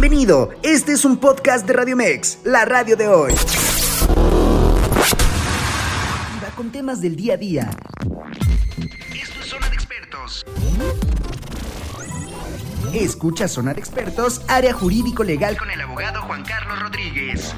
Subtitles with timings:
[0.00, 3.34] Bienvenido, este es un podcast de Radio Mex, la radio de hoy.
[6.54, 7.70] con temas del día a día.
[9.12, 10.46] Esto es Zona de Expertos.
[12.94, 17.52] Escucha Zona de Expertos, área jurídico legal con el abogado Juan Carlos Rodríguez.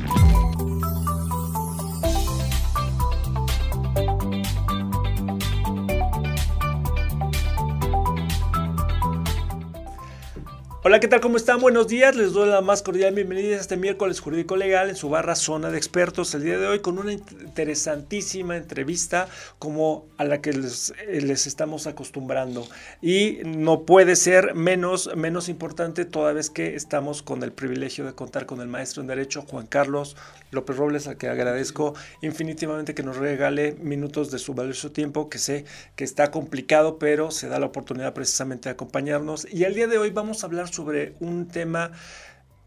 [10.90, 11.20] Hola, ¿qué tal?
[11.20, 11.60] ¿Cómo están?
[11.60, 12.16] Buenos días.
[12.16, 15.70] Les doy la más cordial bienvenida a este miércoles jurídico legal en su barra zona
[15.70, 19.28] de expertos el día de hoy con una interesantísima entrevista
[19.60, 22.66] como a la que les, eh, les estamos acostumbrando.
[23.00, 28.14] Y no puede ser menos, menos importante toda vez que estamos con el privilegio de
[28.14, 30.16] contar con el maestro en Derecho Juan Carlos
[30.50, 35.38] López Robles, a que agradezco infinitivamente que nos regale minutos de su valioso tiempo, que
[35.38, 39.46] sé que está complicado, pero se da la oportunidad precisamente de acompañarnos.
[39.52, 40.79] Y el día de hoy vamos a hablar sobre
[41.20, 41.92] un tema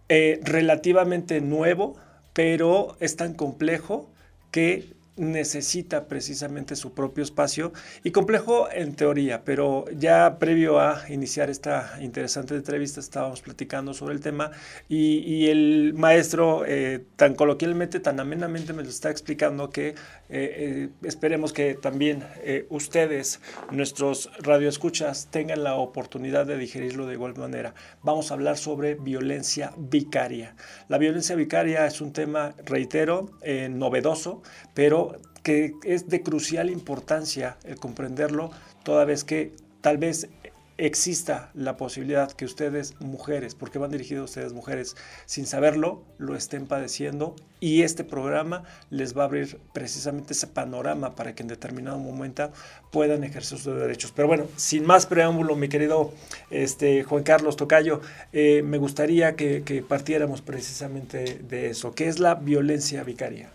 [0.09, 1.95] eh, relativamente nuevo,
[2.33, 4.09] pero es tan complejo
[4.51, 7.71] que necesita precisamente su propio espacio
[8.03, 14.15] y complejo en teoría, pero ya previo a iniciar esta interesante entrevista estábamos platicando sobre
[14.15, 14.51] el tema
[14.89, 19.95] y, el maestro eh, tan coloquialmente, tan amenamente me lo está explicando que eh,
[20.29, 22.23] eh, esperemos que también
[22.69, 23.39] ustedes,
[23.71, 27.73] nuestros radioescuchas, tengan la oportunidad de digerirlo de igual manera.
[28.01, 30.55] Vamos a hablar sobre violencia vicaria.
[30.87, 33.29] La violencia vicaria es un tema, reitero,
[33.69, 34.41] novedoso,
[34.73, 35.03] pero
[35.43, 38.51] que es de crucial importancia el comprenderlo,
[38.83, 40.29] toda vez que tal vez
[40.77, 46.65] exista la posibilidad que ustedes mujeres, porque van dirigidos ustedes mujeres, sin saberlo, lo estén
[46.65, 51.99] padeciendo y este programa les va a abrir precisamente ese panorama para que en determinado
[51.99, 52.51] momento
[52.91, 54.11] puedan ejercer sus derechos.
[54.15, 56.11] Pero bueno, sin más preámbulo, mi querido
[56.49, 62.19] este, Juan Carlos Tocayo, eh, me gustaría que, que partiéramos precisamente de eso, que es
[62.19, 63.51] la violencia vicaria.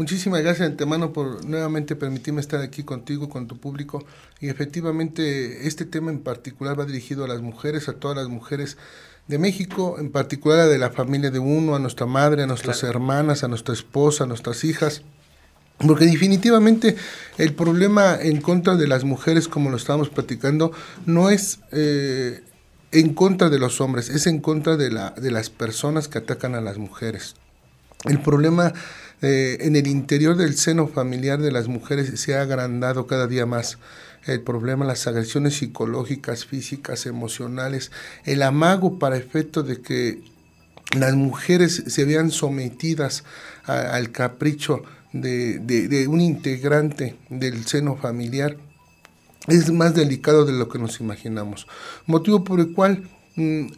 [0.00, 4.02] Muchísimas gracias de antemano por nuevamente permitirme estar aquí contigo, con tu público.
[4.40, 8.78] Y efectivamente este tema en particular va dirigido a las mujeres, a todas las mujeres
[9.28, 12.82] de México, en particular a de la familia de uno, a nuestra madre, a nuestras
[12.82, 15.02] hermanas, a nuestra esposa, a nuestras hijas.
[15.76, 16.96] Porque definitivamente
[17.36, 20.72] el problema en contra de las mujeres, como lo estábamos platicando,
[21.04, 22.42] no es eh,
[22.90, 26.54] en contra de los hombres, es en contra de, la, de las personas que atacan
[26.54, 27.34] a las mujeres.
[28.06, 28.72] El problema
[29.22, 33.46] eh, en el interior del seno familiar de las mujeres se ha agrandado cada día
[33.46, 33.78] más
[34.26, 37.90] el problema, las agresiones psicológicas, físicas, emocionales,
[38.24, 40.22] el amago para efecto de que
[40.96, 43.24] las mujeres se vean sometidas
[43.64, 44.82] al capricho
[45.12, 48.56] de, un integrante del seno familiar
[49.48, 51.66] es más delicado de lo que nos imaginamos.
[52.06, 53.08] Motivo por el cual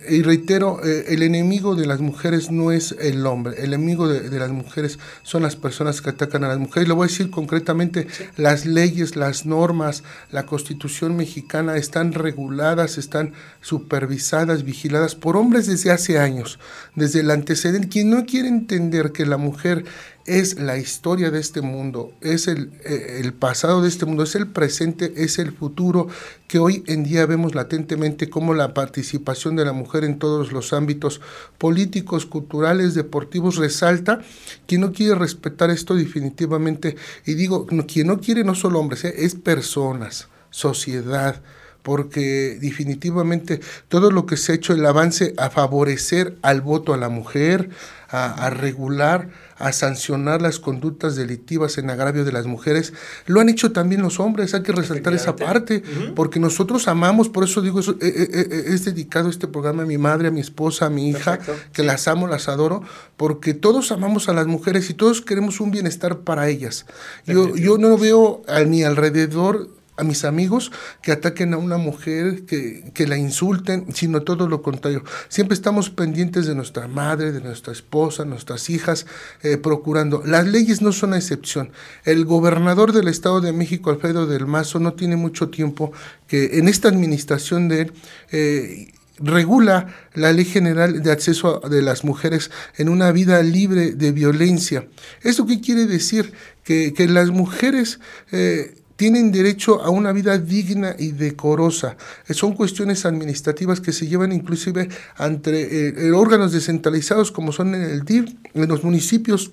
[0.08, 4.38] y reitero, eh, el enemigo de las mujeres no es el hombre, el enemigo de,
[4.38, 6.88] las mujeres son las personas que atacan a las mujeres.
[6.88, 8.06] Lo voy a decir concretamente,
[8.36, 15.90] las leyes, las normas, la constitución mexicana están reguladas, están supervisadas, vigiladas por hombres desde
[15.90, 16.58] hace años,
[16.94, 17.88] desde el antecedente.
[17.88, 19.84] Quien no quiere entender que la mujer
[20.26, 24.34] es la historia de este mundo, es el, eh, el, pasado de este mundo, es
[24.34, 26.08] el presente, es el futuro,
[26.46, 30.72] que hoy en día vemos latentemente como la participación de la mujer en todos los
[30.72, 31.20] ámbitos
[31.58, 34.20] políticos, culturales, deportivos resalta.
[34.66, 36.96] Quien no quiere respetar esto definitivamente,
[37.26, 41.42] y digo, quien no quiere no solo hombres, eh, es personas, sociedad,
[41.82, 46.96] porque definitivamente todo lo que se ha hecho, el avance a favorecer al voto a
[46.96, 47.70] la mujer,
[48.12, 52.92] a, regular, a sancionar las conductas delictivas en agravio de las mujeres,
[53.24, 55.82] lo han hecho también los hombres, hay que resaltar esa parte,
[56.14, 59.86] porque nosotros amamos, por eso digo, eso, eh, eh, eh, es dedicado este programa a
[59.86, 61.38] mi madre, a mi esposa, a mi hija,
[61.72, 62.82] que las amo, las adoro,
[63.16, 66.84] porque todos amamos a las mujeres y todos queremos un bienestar para ellas.
[67.24, 70.72] Yo, yo no veo a mi alrededor a mis amigos
[71.02, 75.04] que ataquen a una mujer, que, que, la insulten, sino todo lo contrario.
[75.28, 79.06] Siempre estamos pendientes de nuestra madre, de nuestra esposa, nuestras hijas,
[79.42, 80.22] eh, procurando.
[80.24, 81.72] Las leyes no son excepción.
[82.04, 85.92] El gobernador del Estado de México, Alfredo del Mazo, no tiene mucho tiempo
[86.26, 87.92] que en esta administración de él...
[88.30, 94.10] Eh, regula la ley general de acceso de las mujeres en una vida libre de
[94.10, 94.88] violencia.
[95.22, 96.32] ¿Eso qué quiere decir?
[96.64, 98.00] Que, que las mujeres
[98.32, 101.96] eh, tienen derecho a una vida digna y decorosa.
[102.28, 107.82] Eh, son cuestiones administrativas que se llevan inclusive ante eh, órganos descentralizados como son en
[107.82, 109.50] el DIF, en los municipios.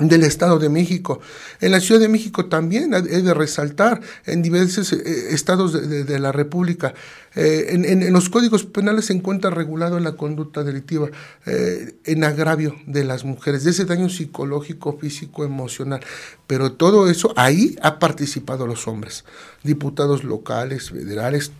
[0.00, 1.20] Del Estado de México.
[1.60, 6.32] En la Ciudad de México también he de resaltar en diversos eh, estados de, la
[6.32, 6.94] República.
[7.34, 11.08] Eh, en, los códigos penales se encuentra regulado la conducta delictiva
[11.46, 16.00] eh, en agravio de las mujeres, de ese daño psicológico, físico, emocional.
[16.46, 19.24] Pero todo eso, ahí ha participado los hombres,
[19.62, 21.52] diputados locales, federales,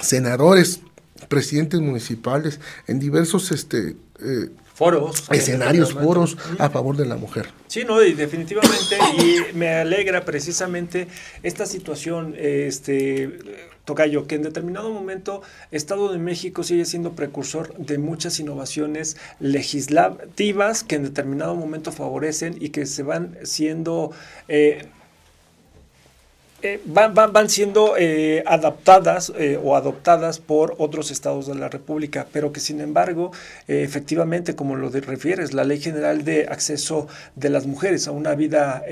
[0.00, 0.80] senadores,
[1.28, 3.96] presidentes municipales, en diversos este,
[4.82, 5.24] foros.
[5.30, 7.48] Escenarios, foros a favor de la mujer.
[7.68, 11.06] Sí, no, y definitivamente, y me alegra precisamente
[11.42, 13.38] esta situación, este,
[13.84, 20.82] Tocayo, que en determinado momento Estado de México sigue siendo precursor de muchas innovaciones legislativas
[20.82, 24.10] que en determinado momento favorecen y que se van siendo...
[24.48, 24.88] Eh,
[26.62, 32.28] eh, van, van, siendo eh, adaptadas eh, o adoptadas por otros estados de la República,
[32.32, 33.32] pero que sin embargo,
[33.66, 38.84] efectivamente, como lo refieres, la Ley General de Acceso de las Mujeres a una vida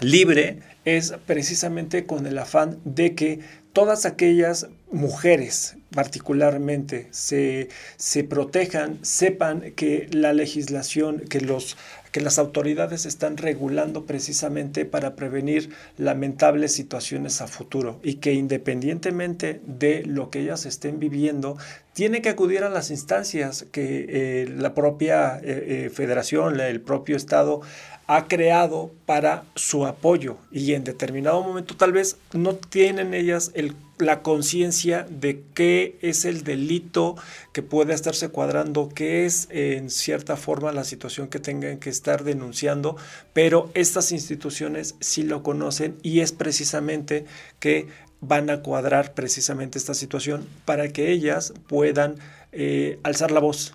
[0.00, 3.40] libre es precisamente con el afán de que
[3.72, 11.76] todas aquellas mujeres particularmente se, se protejan, sepan que la legislación, que los
[12.12, 19.60] que las autoridades están regulando precisamente para prevenir lamentables situaciones a futuro y que independientemente
[19.66, 21.56] de lo que ellas estén viviendo,
[21.92, 27.16] tiene que acudir a las instancias que eh, la propia eh, eh, federación, el propio
[27.16, 27.60] Estado
[28.06, 30.38] ha creado para su apoyo.
[30.50, 36.24] Y en determinado momento tal vez no tienen ellas el la conciencia de qué es
[36.24, 37.16] el delito
[37.52, 42.24] que puede estarse cuadrando, qué es en cierta forma la situación que tengan que estar
[42.24, 42.96] denunciando,
[43.32, 47.24] pero estas instituciones sí lo conocen y es precisamente
[47.58, 47.88] que
[48.20, 52.16] van a cuadrar precisamente esta situación para que ellas puedan
[52.52, 53.74] eh, alzar la voz,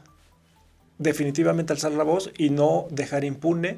[0.97, 3.77] definitivamente alzar la voz y no dejar impune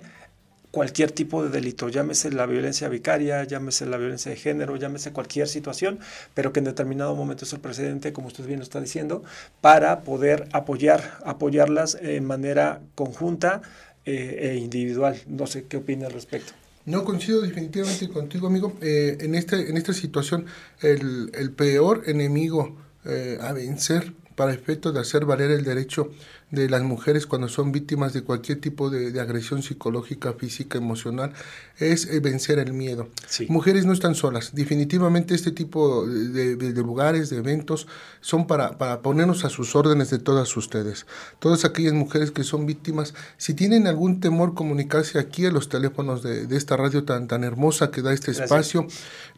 [0.75, 5.48] cualquier tipo de delito, llámese la violencia vicaria, llámese la violencia de género, llámese cualquier
[5.48, 6.00] situación,
[6.33, 9.24] pero que en determinado momento es el precedente, como usted bien lo está diciendo,
[9.62, 13.62] para poder apoyar, apoyarlas en manera conjunta
[14.04, 15.16] eh, e individual.
[15.27, 16.51] No sé qué opina al respecto.
[16.86, 18.74] No coincido definitivamente contigo, amigo.
[18.81, 20.45] Eh, en, este, en esta situación,
[20.81, 22.75] el, el peor enemigo
[23.06, 26.12] eh, a vencer para efecto de hacer valer el derecho
[26.55, 31.33] de las mujeres cuando son víctimas de cualquier tipo de, agresión psicológica, física, emocional,
[31.77, 33.09] es eh, vencer el miedo.
[33.49, 34.55] Mujeres no están solas.
[34.55, 37.87] Definitivamente este tipo de, lugares, de eventos,
[38.21, 41.05] son para, para, ponernos a sus órdenes de todas ustedes.
[41.39, 46.23] Todas aquellas mujeres que son víctimas, si tienen algún temor, comunicarse aquí a los teléfonos
[46.23, 48.87] de, esta radio tan, tan hermosa que da este espacio.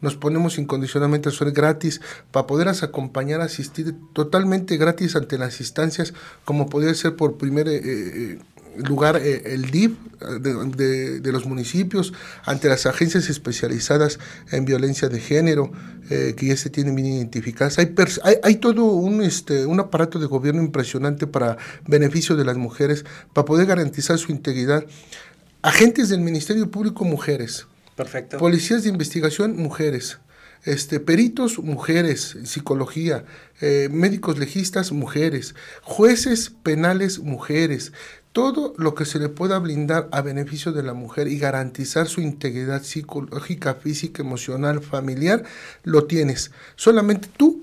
[0.00, 2.00] Nos ponemos incondicionalmente a ser gratis
[2.30, 7.80] para poderlas acompañar, asistir totalmente gratis ante las instancias como podría ser por primer eh,
[7.84, 8.38] eh,
[8.86, 9.92] lugar eh, el DIF
[10.40, 12.12] de, los municipios
[12.44, 14.18] ante las agencias especializadas
[14.50, 15.70] en violencia de género
[16.08, 17.78] que ya se tienen bien identificadas.
[17.78, 17.94] Hay,
[18.42, 23.44] hay, todo un, este, un aparato de gobierno impresionante para beneficio de las mujeres, para
[23.44, 24.86] poder garantizar su integridad.
[25.60, 27.66] Agentes del Ministerio Público, mujeres.
[27.94, 28.38] Perfecto.
[28.38, 30.18] Policías de investigación, mujeres
[30.64, 33.24] este, peritos, mujeres, psicología,
[33.60, 37.92] eh, médicos legistas, mujeres, jueces penales, mujeres,
[38.32, 42.20] todo lo que se le pueda blindar a beneficio de la mujer y garantizar su
[42.20, 45.44] integridad psicológica, física, emocional, familiar,
[45.82, 46.52] lo tienes.
[46.76, 47.62] Solamente tú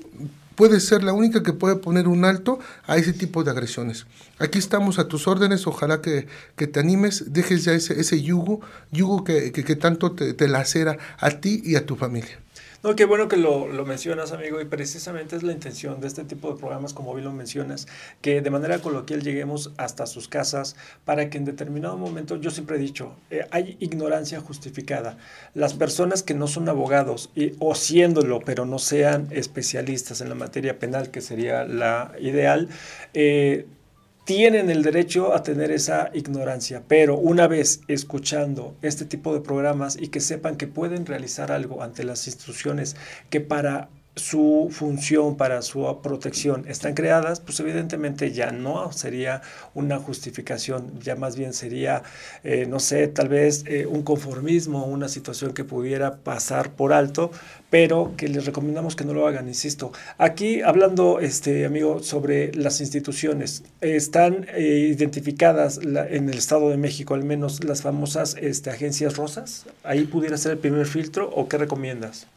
[0.55, 4.05] puedes ser la única que puede poner un alto a ese tipo de agresiones.
[4.39, 9.23] Aquí estamos a tus órdenes, ojalá que, te animes, dejes ya ese, ese yugo, yugo
[9.23, 12.39] que, tanto te, te lacera a ti y a tu familia.
[12.85, 16.23] No, qué bueno que lo, lo, mencionas, amigo, y precisamente es la intención de este
[16.23, 17.87] tipo de programas, como bien lo mencionas,
[18.21, 22.75] que de manera coloquial lleguemos hasta sus casas para que en determinado momento, yo siempre
[22.75, 25.17] he dicho, eh, hay ignorancia justificada.
[25.55, 30.35] Las personas que no son abogados, y, o siéndolo, pero no sean especialistas en la
[30.35, 32.69] materia penal, que sería la ideal,
[33.15, 33.65] eh,
[34.25, 39.97] tienen el derecho a tener esa ignorancia, pero una vez escuchando este tipo de programas
[40.01, 42.95] y que sepan que pueden realizar algo ante las instituciones
[43.29, 49.41] que para su función para su protección están creadas, pues evidentemente ya no sería
[49.73, 52.03] una justificación, ya más bien sería,
[52.43, 57.31] eh, no sé, tal vez eh, un conformismo, una situación que pudiera pasar por alto,
[57.69, 59.91] pero que les recomendamos que no lo hagan, insisto.
[60.17, 67.15] Aquí hablando, este amigo, sobre las instituciones, están eh, identificadas en el Estado de México,
[67.15, 71.57] al menos las famosas este, agencias rosas, ahí pudiera ser el primer filtro, ¿o qué
[71.57, 72.27] recomiendas?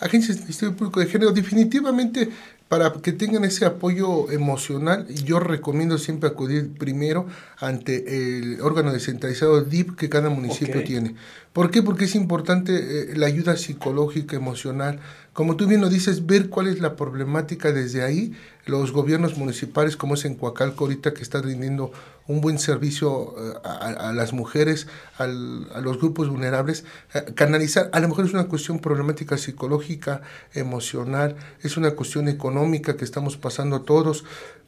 [0.00, 2.28] Agencias del Ministerio Público de Género, definitivamente
[2.68, 7.26] para que tengan ese apoyo emocional, yo recomiendo siempre acudir primero
[7.58, 11.14] ante el órgano descentralizado DIP que cada municipio tiene.
[11.52, 11.82] ¿Por qué?
[11.82, 14.98] Porque es importante eh, la ayuda psicológica, emocional.
[15.32, 18.32] Como tú bien lo dices, ver cuál es la problemática desde ahí.
[18.66, 21.92] Los gobiernos municipales, como es en Coacalco ahorita, que está rindiendo
[22.26, 28.08] un buen servicio eh, a, las mujeres, a los grupos vulnerables, eh, canalizar, a lo
[28.08, 30.22] mejor es una cuestión problemática psicológica,
[30.54, 32.53] emocional, es una cuestión económica
[32.96, 34.24] que estamos pasando todos,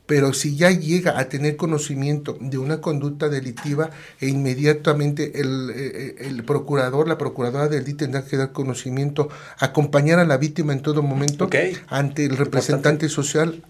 [0.07, 3.91] pero si ya llega a tener conocimiento de una conducta delictiva
[4.21, 9.29] e inmediatamente el, eh, procurador, la procuradora del DIT tendrá que dar conocimiento,
[9.59, 11.49] acompañar a la víctima en todo momento
[11.89, 13.63] ante el representante social,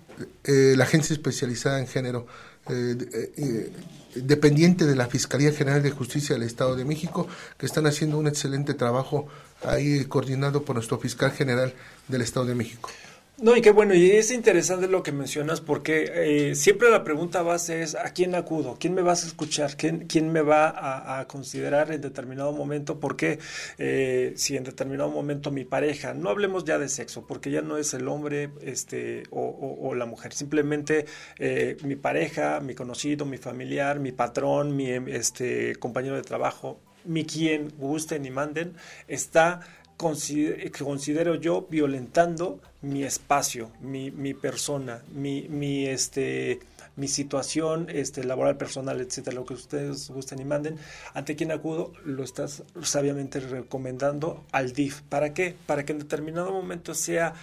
[0.44, 2.26] la agencia especializada en género
[2.68, 3.72] eh, eh,
[4.16, 8.26] dependiente de la Fiscalía General de Justicia del Estado de México, que están haciendo un
[8.26, 9.28] excelente trabajo
[9.62, 11.74] ahí coordinado por nuestro fiscal general
[12.08, 12.90] del Estado de México.
[13.38, 17.42] No, y qué bueno, y es interesante lo que mencionas porque eh, siempre la pregunta
[17.42, 18.78] base es ¿a quién acudo?
[18.80, 19.76] ¿Quién me vas a escuchar?
[19.76, 22.98] ¿Quién, quién me va a, considerar en determinado momento?
[22.98, 23.38] Porque
[23.76, 27.76] eh, si en determinado momento mi pareja, no hablemos ya de sexo, porque ya no
[27.76, 31.04] es el hombre este, o, la mujer, simplemente
[31.38, 37.26] eh, mi pareja, mi conocido, mi familiar, mi patrón, mi este, compañero de trabajo, mi
[37.26, 38.76] quien gusten y manden,
[39.08, 39.60] está
[39.96, 46.60] considero yo violentando mi espacio, mi, mi persona, mi, mi, este,
[46.96, 50.78] mi situación este, laboral, personal, etcétera, lo que ustedes gusten y manden,
[51.14, 55.02] ante quien acudo, lo estás sabiamente recomendando al DIF.
[55.02, 55.54] ¿Para qué?
[55.66, 57.34] Para que en determinado momento sea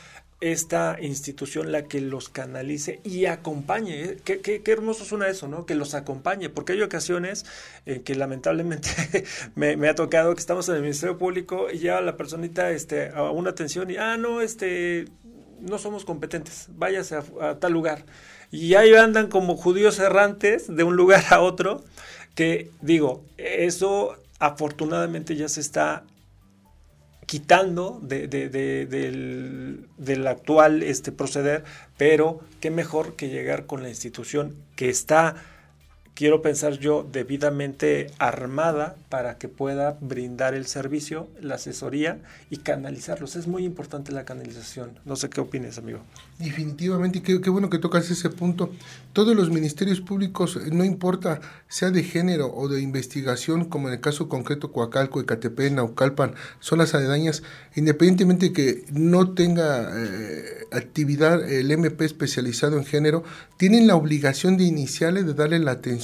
[0.51, 4.03] esta institución la que los canalice y acompañe.
[4.03, 4.17] ¿eh?
[4.23, 5.65] Qué, qué, qué, hermoso suena eso, ¿no?
[5.65, 7.45] Que los acompañe, porque hay ocasiones
[8.03, 8.89] que lamentablemente
[9.55, 13.31] me, ha tocado que estamos en el Ministerio Público y ya la personita este, a
[13.31, 15.05] una atención y, ah, no, este,
[15.62, 18.05] no somos competentes, váyase a, tal lugar.
[18.51, 21.83] Y ahí andan como judíos errantes de un lugar a otro,
[22.35, 26.03] que digo, eso afortunadamente ya se está
[27.25, 31.63] quitando de, del, del, actual este proceder,
[31.98, 35.36] pero qué mejor que llegar con la institución que está
[36.13, 43.36] quiero pensar yo, debidamente armada para que pueda brindar el servicio, la asesoría y canalizarlos.
[43.36, 45.00] Es muy importante la canalización.
[45.05, 46.00] No sé qué opines, amigo.
[46.39, 48.72] Definitivamente, y qué, bueno que tocas ese punto.
[49.13, 54.01] Todos los ministerios públicos, no importa sea de género o de investigación, como en el
[54.01, 57.43] caso concreto Coacalco, Ecatepec, Naucalpan, son las aledañas,
[57.75, 63.24] independientemente que no tenga eh, actividad el MP especializado en género,
[63.58, 66.02] tienen la obligación de iniciarle, de darle la atención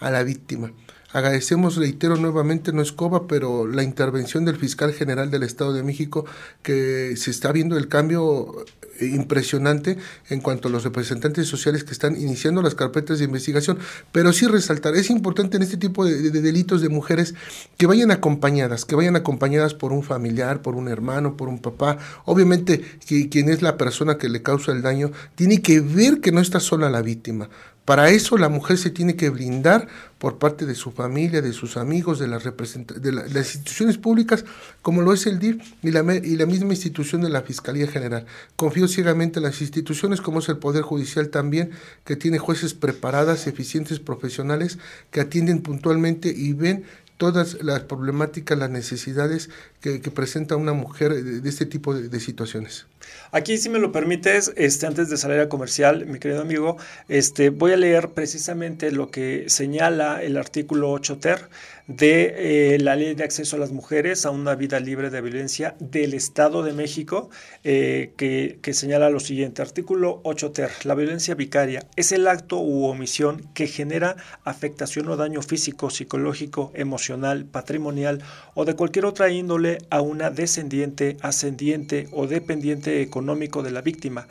[0.00, 0.72] a la víctima.
[1.12, 5.82] Agradecemos, reitero nuevamente, no es COBA, pero la intervención del fiscal general del Estado de
[5.82, 6.26] México,
[6.62, 8.66] que se está viendo el cambio
[9.00, 9.96] eh, impresionante
[10.28, 13.78] en cuanto a los representantes sociales que están iniciando las carpetas de investigación,
[14.12, 17.34] pero sí resaltar, es importante en este tipo de, delitos de mujeres
[17.78, 21.98] que vayan acompañadas, que vayan acompañadas por un familiar, por un hermano, por un papá,
[22.24, 26.32] obviamente que quien es la persona que le causa el daño, tiene que ver que
[26.32, 27.48] no está sola la víctima,
[27.86, 29.86] para eso la mujer se tiene que blindar
[30.18, 34.44] por parte de su familia, de sus amigos, de las, de las instituciones públicas,
[34.82, 38.26] como lo es el DIF y la, y la misma institución de la Fiscalía General.
[38.56, 41.70] Confío ciegamente en las instituciones, como es el Poder Judicial también,
[42.04, 44.78] que tiene jueces preparadas, eficientes, profesionales,
[45.12, 46.84] que atienden puntualmente y ven
[47.16, 52.86] todas las problemáticas, las necesidades que, presenta una mujer de, este tipo de, situaciones.
[53.30, 56.76] Aquí, si me lo permites, este, antes de salir a comercial, mi querido amigo,
[57.08, 61.48] este, voy a leer precisamente lo que señala el artículo 8 ter
[61.86, 65.76] de eh, la Ley de Acceso a las Mujeres a una vida libre de violencia
[65.78, 67.30] del Estado de México,
[67.62, 69.62] eh, que, que, señala lo siguiente.
[69.62, 70.70] Artículo 8 ter.
[70.84, 76.72] La violencia vicaria es el acto u omisión que genera afectación o daño físico, psicológico,
[76.74, 78.22] emocional, patrimonial
[78.54, 84.26] o de cualquier otra índole a una descendiente, ascendiente o dependiente económico de la víctima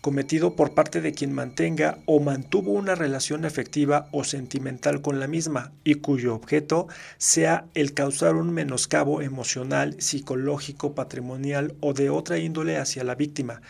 [0.00, 5.26] cometido por parte de quien mantenga o mantuvo una relación efectiva o sentimental con la
[5.26, 12.38] misma y cuyo objeto sea el causar un menoscabo emocional, psicológico, patrimonial o de otra
[12.38, 13.60] índole hacia la víctima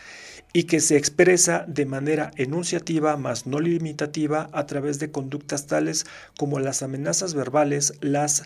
[0.53, 6.05] y que se expresa de manera enunciativa más no limitativa a través de conductas tales
[6.37, 8.43] como las amenazas verbales, las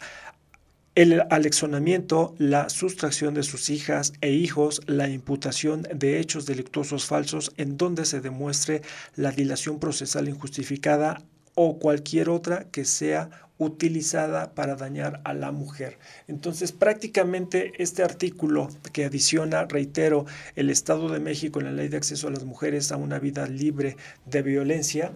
[0.95, 7.51] el alexonamiento, la sustracción de sus hijas e hijos, la imputación de hechos delictuosos falsos
[7.57, 8.83] en donde se demuestre
[9.15, 11.21] la dilación procesal injustificada
[11.55, 15.97] o cualquier otra que sea utilizada para dañar a la mujer.
[16.27, 21.97] Entonces, prácticamente este artículo que adiciona, reitero, el Estado de México en la ley de
[21.97, 23.95] acceso a las mujeres a una vida libre
[24.25, 25.11] de violencia,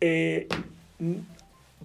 [0.00, 0.48] eh,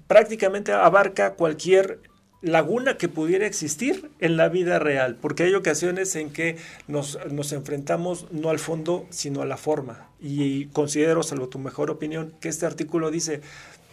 [0.08, 2.00] prácticamente abarca cualquier
[2.42, 6.58] laguna que pudiera existir en la vida real, porque hay ocasiones en que
[6.88, 10.10] nos, nos, enfrentamos no al fondo, sino a la forma.
[10.20, 13.42] Y considero, salvo tu mejor opinión, que este artículo dice,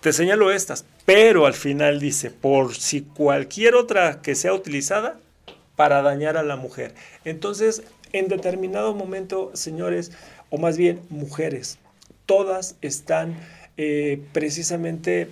[0.00, 5.18] te señalo estas, pero al final dice, por si cualquier otra que sea utilizada
[5.76, 6.94] para dañar a la mujer.
[7.24, 10.12] Entonces, en determinado momento, señores,
[10.50, 11.78] o más bien mujeres,
[12.26, 13.36] todas están
[13.76, 15.28] eh, precisamente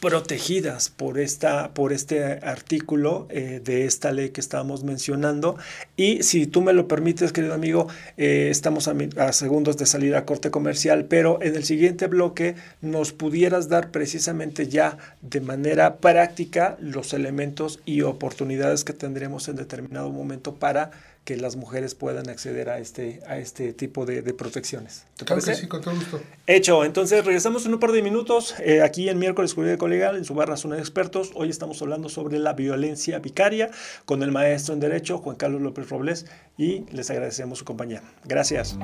[0.00, 5.56] protegidas por, esta, por este artículo eh, de esta ley que estábamos mencionando.
[5.96, 10.24] Y si tú me lo permites, querido amigo, eh, estamos a, segundos de salir a
[10.24, 16.76] corte comercial, pero en el siguiente bloque nos pudieras dar precisamente ya de manera práctica
[16.80, 20.90] los elementos y oportunidades que tendremos en determinado momento para
[21.24, 25.04] que las mujeres puedan acceder a este, a este tipo de, protecciones.
[25.16, 26.20] ¿Te claro sí, con todo gusto.
[26.46, 30.24] Hecho, entonces regresamos en un par de minutos eh, aquí en Miércoles Jurídico Legal, en
[30.24, 31.30] su barra Zona de Expertos.
[31.34, 33.70] Hoy estamos hablando sobre la violencia vicaria
[34.04, 36.26] con el maestro en Derecho, Juan Carlos López Robles,
[36.58, 38.02] y les agradecemos su compañía.
[38.24, 38.76] Gracias.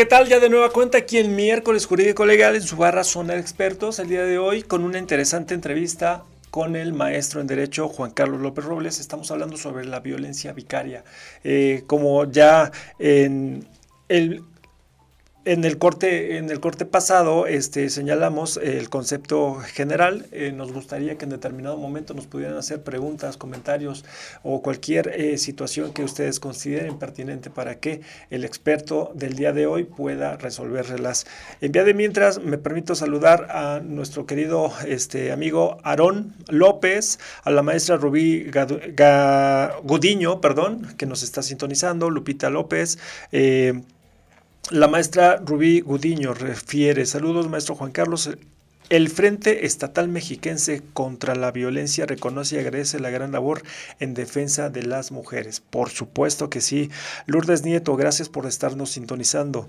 [0.00, 0.28] ¿Qué tal?
[0.28, 3.98] Ya de nueva cuenta aquí en miércoles jurídico legal en su barra zona de expertos
[3.98, 8.40] el día de hoy con una interesante entrevista con el maestro en Derecho Juan Carlos
[8.40, 8.98] López Robles.
[8.98, 11.04] Estamos hablando sobre la violencia vicaria.
[11.44, 13.68] Eh, como ya en
[14.08, 14.42] el
[15.44, 20.26] en el corte, en el corte pasado este, señalamos el concepto general.
[20.32, 24.04] Eh, nos gustaría que en determinado momento nos pudieran hacer preguntas, comentarios
[24.42, 29.66] o cualquier eh, situación que ustedes consideren pertinente para que el experto del día de
[29.66, 31.26] hoy pueda resolverlas.
[31.60, 37.50] En vía de mientras, me permito saludar a nuestro querido este, amigo Aarón López, a
[37.50, 38.50] la maestra Rubí
[39.84, 42.98] Gudiño, perdón, que nos está sintonizando, Lupita López.
[43.32, 43.80] Eh,
[44.68, 48.30] la maestra Rubí Gudiño refiere, saludos maestro Juan Carlos,
[48.90, 53.62] el Frente Estatal Mexiquense contra la Violencia reconoce y agradece la gran labor
[54.00, 55.60] en defensa de las mujeres.
[55.60, 56.90] Por supuesto que sí.
[57.26, 59.68] Lourdes Nieto, gracias por estarnos sintonizando.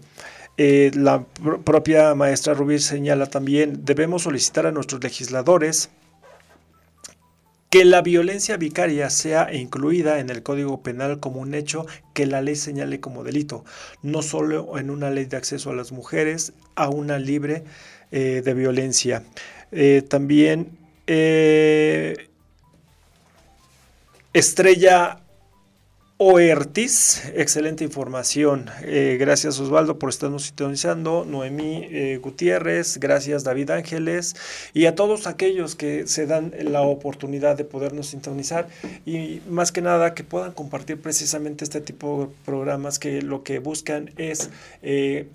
[0.58, 1.24] Eh, la
[1.64, 5.92] propia maestra Rubí señala también, debemos solicitar a nuestros legisladores
[7.72, 12.42] que la violencia vicaria sea incluida en el Código Penal como un hecho que la
[12.42, 13.64] ley señale como delito,
[14.04, 17.64] no solo en una ley de acceso a las mujeres, a una libre
[18.12, 19.24] eh, de violencia.
[19.72, 22.28] Eh, también eh,
[24.34, 25.21] Estrella
[26.24, 28.70] Oertis, excelente información.
[28.84, 31.26] Eh, gracias Osvaldo por estarnos sintonizando.
[31.26, 34.36] Noemí eh, Gutiérrez, gracias David Ángeles
[34.72, 38.68] y a todos aquellos que se dan la oportunidad de podernos sintonizar
[39.04, 43.58] y más que nada que puedan compartir precisamente este tipo de programas que lo que
[43.58, 44.52] buscan es
[44.84, 45.26] eh,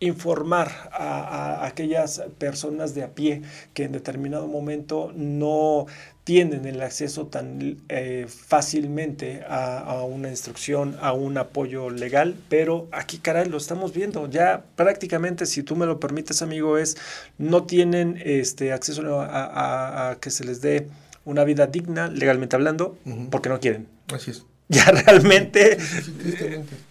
[0.00, 5.86] informar a, aquellas personas de a pie que en determinado momento no
[6.24, 13.18] tienen el acceso tan eh, fácilmente a, una instrucción, a un apoyo legal, pero aquí,
[13.18, 14.28] caray, lo estamos viendo.
[14.28, 16.96] Ya prácticamente, si tú me lo permites, amigo, es
[17.36, 20.88] no tienen este acceso a, que se les dé
[21.26, 22.96] una vida digna, legalmente hablando,
[23.30, 23.86] porque no quieren.
[24.12, 24.46] Así es.
[24.68, 25.76] Ya realmente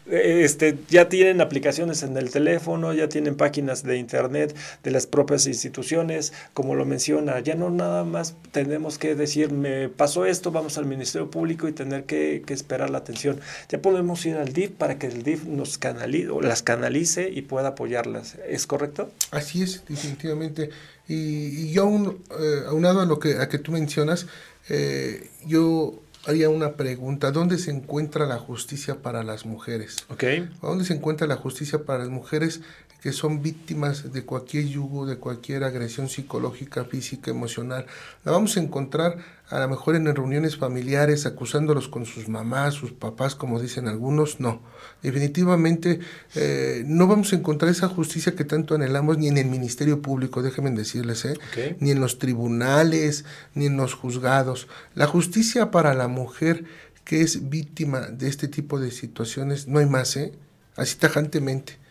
[0.06, 5.08] eh, este, ya tienen aplicaciones en el teléfono, ya tienen páginas de internet de las
[5.08, 10.52] propias instituciones, como lo menciona, ya no nada más tenemos que decir, me pasó esto,
[10.52, 13.40] vamos al Ministerio Público y tener que, esperar la atención.
[13.70, 17.70] Ya podemos ir al DIF para que el DIF nos canalice, las canalice y pueda
[17.70, 18.36] apoyarlas.
[18.48, 19.10] ¿Es correcto?
[19.32, 20.70] Así es, definitivamente.
[21.08, 24.28] Y, yo, aún, eh, aunado a lo que, a que tú mencionas,
[24.70, 27.32] eh, yo haría una pregunta.
[27.32, 30.06] ¿Dónde se encuentra la justicia para las mujeres?
[30.10, 30.50] Okay.
[30.62, 32.62] ¿Dónde se encuentra la justicia para las mujeres
[33.04, 37.86] que son víctimas de cualquier yugo, de cualquier agresión psicológica, física, emocional?
[38.24, 39.18] La vamos a encontrar
[39.50, 44.40] a lo mejor en reuniones familiares, acusándolos con sus mamás, sus papás, como dicen algunos.
[44.40, 44.62] No,
[45.02, 46.00] definitivamente
[46.34, 50.42] eh, no vamos a encontrar esa justicia que tanto anhelamos ni en el Ministerio Público,
[50.42, 51.36] déjenme decirles, ¿eh?
[51.82, 54.70] ni en los tribunales, ni en los juzgados.
[54.96, 56.64] La justicia para la mujer
[57.04, 60.32] que es víctima de este tipo de situaciones, no hay más, ¿eh?
[60.78, 61.83] así tajantemente,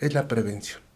[0.00, 0.86] es la prevención.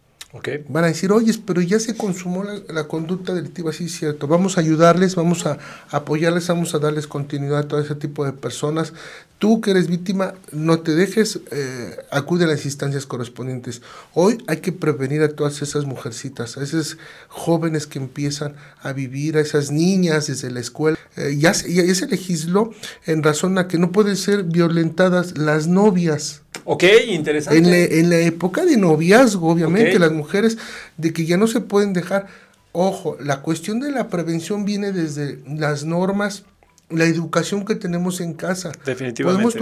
[0.69, 4.27] Van a decir, oye, pero ya se consumó la, conducta delictiva, sí es cierto.
[4.27, 5.57] Vamos a ayudarles, vamos a
[5.89, 8.93] apoyarles, vamos a darles continuidad a todo ese tipo de personas.
[9.39, 13.81] Tú que eres víctima, no te dejes, eh, acude a las instancias correspondientes.
[14.13, 19.35] Hoy hay que prevenir a todas esas mujercitas, a esos jóvenes que empiezan a vivir,
[19.35, 20.97] a esas niñas desde la escuela.
[21.17, 22.71] Eh, ya, ya se legisló
[23.05, 27.99] en razón a que no pueden ser violentadas las novias Ok, interesante.
[27.99, 30.57] En la, época de noviazgo, obviamente, las mujeres,
[30.97, 32.27] de que ya no se pueden dejar.
[32.71, 36.45] Ojo, la cuestión de la prevención viene desde las normas,
[36.89, 38.71] la educación que tenemos en casa.
[38.85, 39.59] Definitivamente.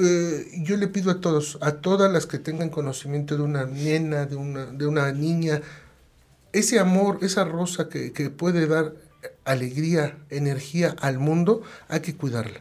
[0.00, 4.26] Eh, yo le pido a todos, a todas las que tengan conocimiento de una nena,
[4.26, 5.62] de una, de una niña,
[6.52, 8.94] ese amor, esa rosa que, que puede dar
[9.44, 12.60] alegría, energía al mundo, hay que cuidarla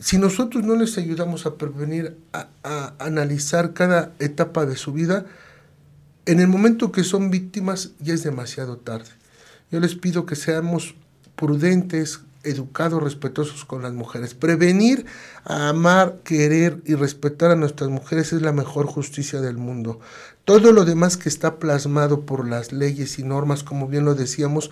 [0.00, 5.26] si nosotros no les ayudamos a prevenir, a, analizar cada etapa de su vida,
[6.26, 9.08] en el momento que son víctimas ya es demasiado tarde.
[9.70, 10.94] Yo les pido que seamos
[11.36, 14.34] prudentes, educados, respetuosos con las mujeres.
[14.34, 15.06] Prevenir,
[15.44, 20.00] amar, querer y respetar a nuestras mujeres es la mejor justicia del mundo.
[20.44, 24.70] Todo lo demás que está plasmado por las leyes y normas, como bien lo decíamos,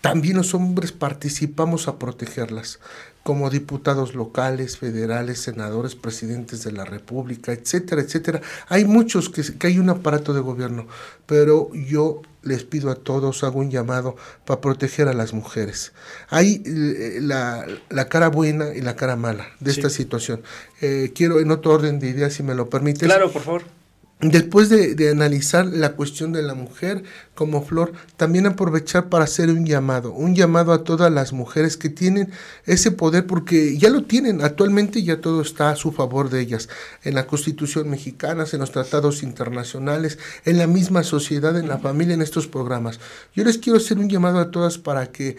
[0.00, 2.80] también los hombres participamos a protegerlas
[3.22, 8.40] como diputados locales, federales, senadores, presidentes de la República, etcétera, etcétera.
[8.68, 10.86] Hay muchos que, que, hay un aparato de gobierno,
[11.26, 15.92] pero yo les pido a todos, hago un llamado para proteger a las mujeres.
[16.30, 20.42] Hay eh, la, la cara buena y la cara mala de esta situación.
[20.80, 23.02] Eh, quiero en otro orden de ideas, si me lo permites.
[23.02, 23.79] Claro, por favor.
[24.22, 27.04] Después de, analizar la cuestión de la mujer
[27.34, 31.88] como flor, también aprovechar para hacer un llamado, un llamado a todas las mujeres que
[31.88, 32.30] tienen
[32.66, 36.68] ese poder, porque ya lo tienen, actualmente ya todo está a su favor de ellas,
[37.02, 42.12] en la Constitución mexicana, en los tratados internacionales, en la misma sociedad, en la familia,
[42.12, 43.00] en estos programas.
[43.34, 45.38] Yo les quiero hacer un llamado a todas para que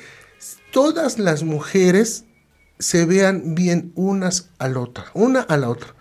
[0.71, 2.25] todas las mujeres
[2.79, 5.93] se vean bien unas a la otra, una a la otra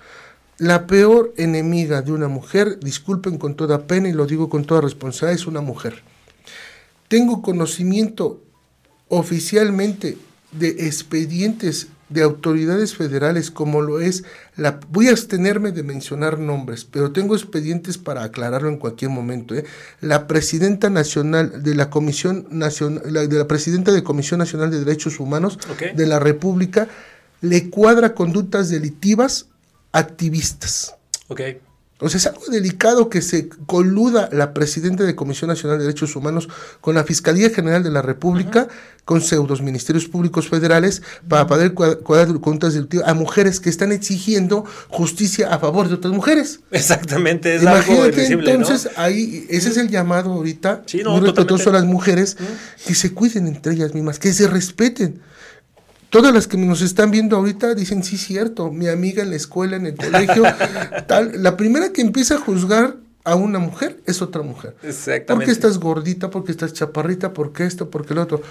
[0.60, 4.82] la peor enemiga de una mujer, disculpen con toda pena y lo digo con toda
[4.82, 6.02] responsabilidad, es una mujer.
[7.08, 8.42] Tengo conocimiento
[9.08, 10.18] oficialmente
[10.52, 14.24] de expedientes de autoridades federales como lo es
[14.56, 19.54] la voy a abstenerme de mencionar nombres, pero tengo expedientes para aclararlo en cualquier momento.
[19.54, 19.64] ¿eh?
[20.02, 25.20] La presidenta nacional de la Comisión Nacional, de la presidenta de Comisión Nacional de Derechos
[25.20, 25.58] Humanos
[25.94, 26.86] de la República
[27.40, 29.46] le cuadra conductas delictivas
[29.92, 30.94] activistas.
[31.28, 31.40] Ok.
[32.02, 36.16] O sea, es algo delicado que se coluda la presidenta de Comisión Nacional de Derechos
[36.16, 36.48] Humanos
[36.80, 38.68] con la Fiscalía General de la República,
[39.04, 44.64] con pseudos ministerios públicos federales, para poder cuadrar contas delictivas a mujeres que están exigiendo
[44.88, 46.60] justicia a favor de otras mujeres.
[46.70, 51.68] Exactamente, es Imagínate, algo entonces, ahí, ese es el llamado ahorita, sí, no, muy respetuoso
[51.68, 52.38] a las mujeres,
[52.86, 55.20] que se cuiden entre ellas mismas, que se respeten
[56.10, 59.76] todas las que nos están viendo ahorita dicen, sí, cierto, mi amiga en la escuela,
[59.76, 60.42] en el colegio,
[61.06, 61.42] tal.
[61.42, 64.76] La primera que empieza a juzgar a una mujer es otra mujer.
[64.82, 65.34] Exactamente.
[65.34, 68.42] Porque estás gordita, porque estás chaparrita, porque esto, porque lo otro.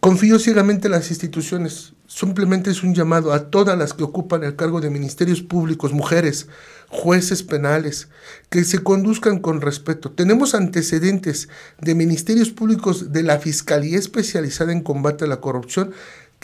[0.00, 1.94] Confío ciegamente en las instituciones.
[2.06, 6.46] Simplemente es un llamado a todas las que ocupan el cargo de ministerios públicos, mujeres,
[6.88, 8.08] jueces penales,
[8.50, 10.10] que se conduzcan con respeto.
[10.10, 11.48] Tenemos antecedentes
[11.80, 15.92] de ministerios públicos de la Fiscalía especializada en combate a la corrupción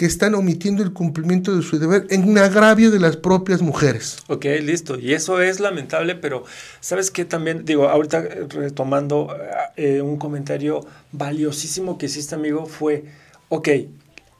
[0.00, 4.16] que están omitiendo el cumplimiento de su deber en un agravio de las propias mujeres.
[4.28, 4.98] Ok, listo.
[4.98, 6.44] Y eso es lamentable, pero
[6.80, 7.66] ¿sabes qué también?
[7.66, 9.36] Digo, ahorita retomando
[9.76, 13.04] eh, un comentario valiosísimo que hiciste, amigo, fue,
[13.50, 13.68] ok,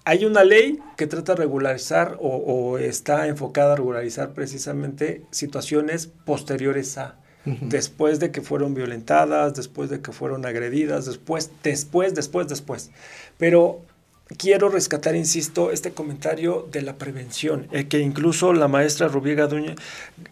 [0.06, 6.08] hay una ley que trata de regularizar o, o está enfocada a regularizar precisamente situaciones
[6.24, 12.48] posteriores a después de que fueron violentadas, después de que fueron agredidas, después, después, después,
[12.48, 12.90] después.
[13.38, 13.82] Pero
[14.36, 19.34] quiero rescatar, insisto, este comentario de la prevención, eh, que incluso la maestra Rubí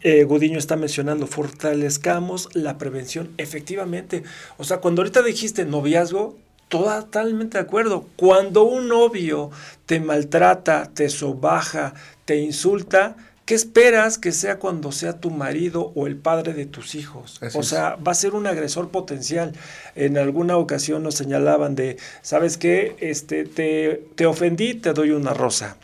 [0.03, 4.23] eh, Gudiño está mencionando, fortalezcamos la prevención, efectivamente.
[4.57, 6.37] O sea, cuando ahorita dijiste noviazgo,
[6.69, 8.07] totalmente de acuerdo.
[8.17, 9.51] Cuando un novio
[9.87, 13.17] te maltrata, te sobaja, te insulta,
[13.49, 17.41] ¿Qué esperas que sea cuando sea tu marido o el padre de tus hijos?
[17.55, 19.55] o sea, va a ser un agresor potencial.
[19.95, 22.95] En alguna ocasión nos señalaban de, ¿sabes qué?
[23.01, 25.79] Este, te, te ofendí, te doy una rosa.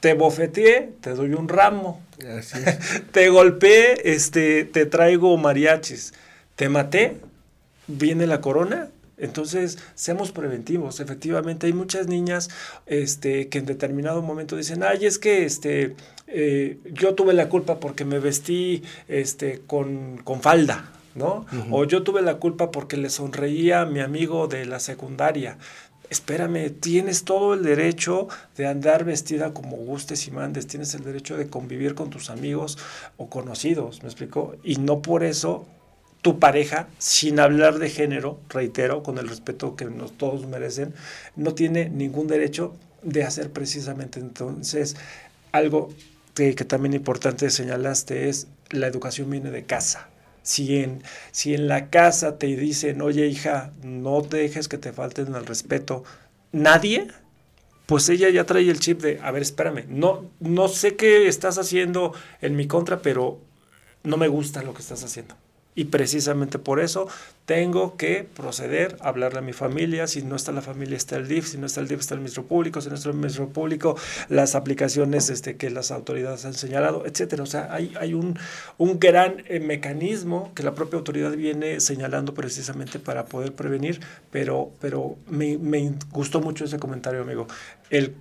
[0.00, 2.00] Te bofeteé, te doy un ramo.
[3.12, 6.14] te golpeé, este, te traigo mariachis.
[6.56, 7.18] Te maté,
[7.86, 11.00] viene la corona, entonces, seamos preventivos.
[11.00, 12.50] Efectivamente, hay muchas niñas
[12.86, 15.94] este, que en determinado momento dicen, ay, es que este,
[16.26, 20.90] eh, yo tuve la culpa porque me vestí este, con, con falda.
[21.14, 21.46] ¿no?
[21.70, 25.58] O yo tuve la culpa porque le sonreía a mi amigo de la secundaria.
[26.10, 31.36] Espérame, tienes todo el derecho de andar vestida como gustes y mandes, tienes el derecho
[31.36, 32.78] de convivir con tus amigos
[33.16, 34.56] o conocidos, ¿me explico?
[34.62, 35.66] Y no por eso
[36.20, 40.94] tu pareja, sin hablar de género, reitero, con el respeto que nos todos merecen,
[41.36, 44.20] no tiene ningún derecho de hacer precisamente.
[44.20, 44.96] Entonces,
[45.52, 45.90] algo
[46.34, 50.08] que, también importante señalaste es la educación viene de casa.
[50.42, 55.34] Si en, si en la casa te dicen, oye hija, no dejes que te falten
[55.34, 56.04] el respeto,
[56.52, 57.08] nadie,
[57.86, 61.56] pues ella ya trae el chip de, a ver, espérame, no, no sé qué estás
[61.56, 63.40] haciendo en mi contra, pero
[64.02, 65.34] no me gusta lo que estás haciendo.
[65.76, 67.08] Y precisamente por eso
[67.46, 70.06] tengo que proceder a hablarle a mi familia.
[70.06, 71.46] Si no está la familia, está el DIF.
[71.48, 72.80] Si no está el DIF, está el Ministro Público.
[72.80, 73.96] Si no está el Ministro Público,
[74.28, 77.42] las aplicaciones este, que las autoridades han señalado, etcétera.
[77.42, 78.38] O sea, hay, hay un,
[78.78, 84.00] un gran eh, mecanismo que la propia autoridad viene señalando precisamente para poder prevenir.
[84.30, 87.48] Pero, pero me, me gustó mucho ese comentario, amigo.
[87.90, 88.14] El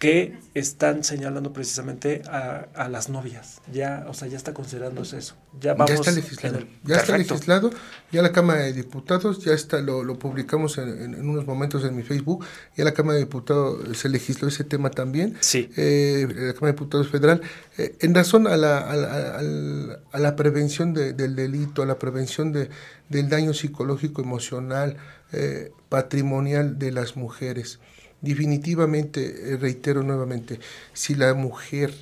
[0.00, 3.60] que están señalando precisamente a, a, las novias.
[3.70, 5.36] Ya, o sea, ya está considerándose eso.
[5.60, 6.58] Ya, vamos ya está legislado.
[6.58, 7.70] El, ya está legislado.
[8.10, 11.84] Ya la Cámara de Diputados, ya está, lo, lo publicamos en, en, en, unos momentos
[11.84, 12.46] en mi Facebook.
[12.78, 15.36] Ya la Cámara de Diputados se legisló ese tema también.
[15.40, 15.70] Sí.
[15.76, 17.42] Eh, la Cámara de Diputados Federal.
[17.76, 21.82] Eh, en razón a la, a la, a la, a la prevención de, del delito,
[21.82, 22.70] a la prevención de,
[23.10, 24.96] del daño psicológico, emocional,
[25.32, 27.80] eh, patrimonial de las mujeres
[28.20, 30.60] definitivamente, eh, reitero nuevamente,
[30.92, 31.92] si la mujer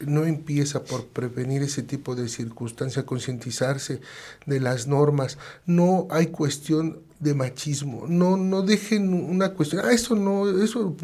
[0.00, 4.00] no empieza por prevenir ese tipo de circunstancias, concientizarse
[4.44, 8.04] de las normas, no hay cuestión de machismo.
[8.08, 10.94] No, no dejen una cuestión, ah, eso no, eso,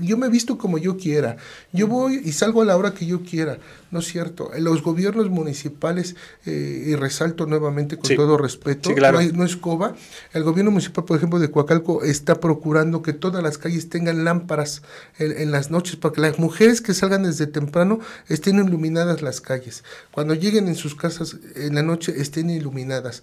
[0.00, 1.36] yo me he visto como yo quiera,
[1.72, 3.58] yo voy y salgo a la hora que yo quiera,
[3.92, 4.50] no es cierto.
[4.58, 8.16] Los gobiernos municipales, eh, y resalto nuevamente con Sí.
[8.16, 9.14] todo respeto, Sí, claro.
[9.14, 9.94] no, hay- no es coba,
[10.32, 14.82] el gobierno municipal, por ejemplo, de Coacalco está procurando que todas las calles tengan lámparas
[15.18, 19.40] en, en las noches, para que las mujeres que salgan desde temprano estén iluminadas las
[19.40, 19.84] calles.
[20.10, 23.22] Cuando lleguen en sus casas en la noche estén iluminadas.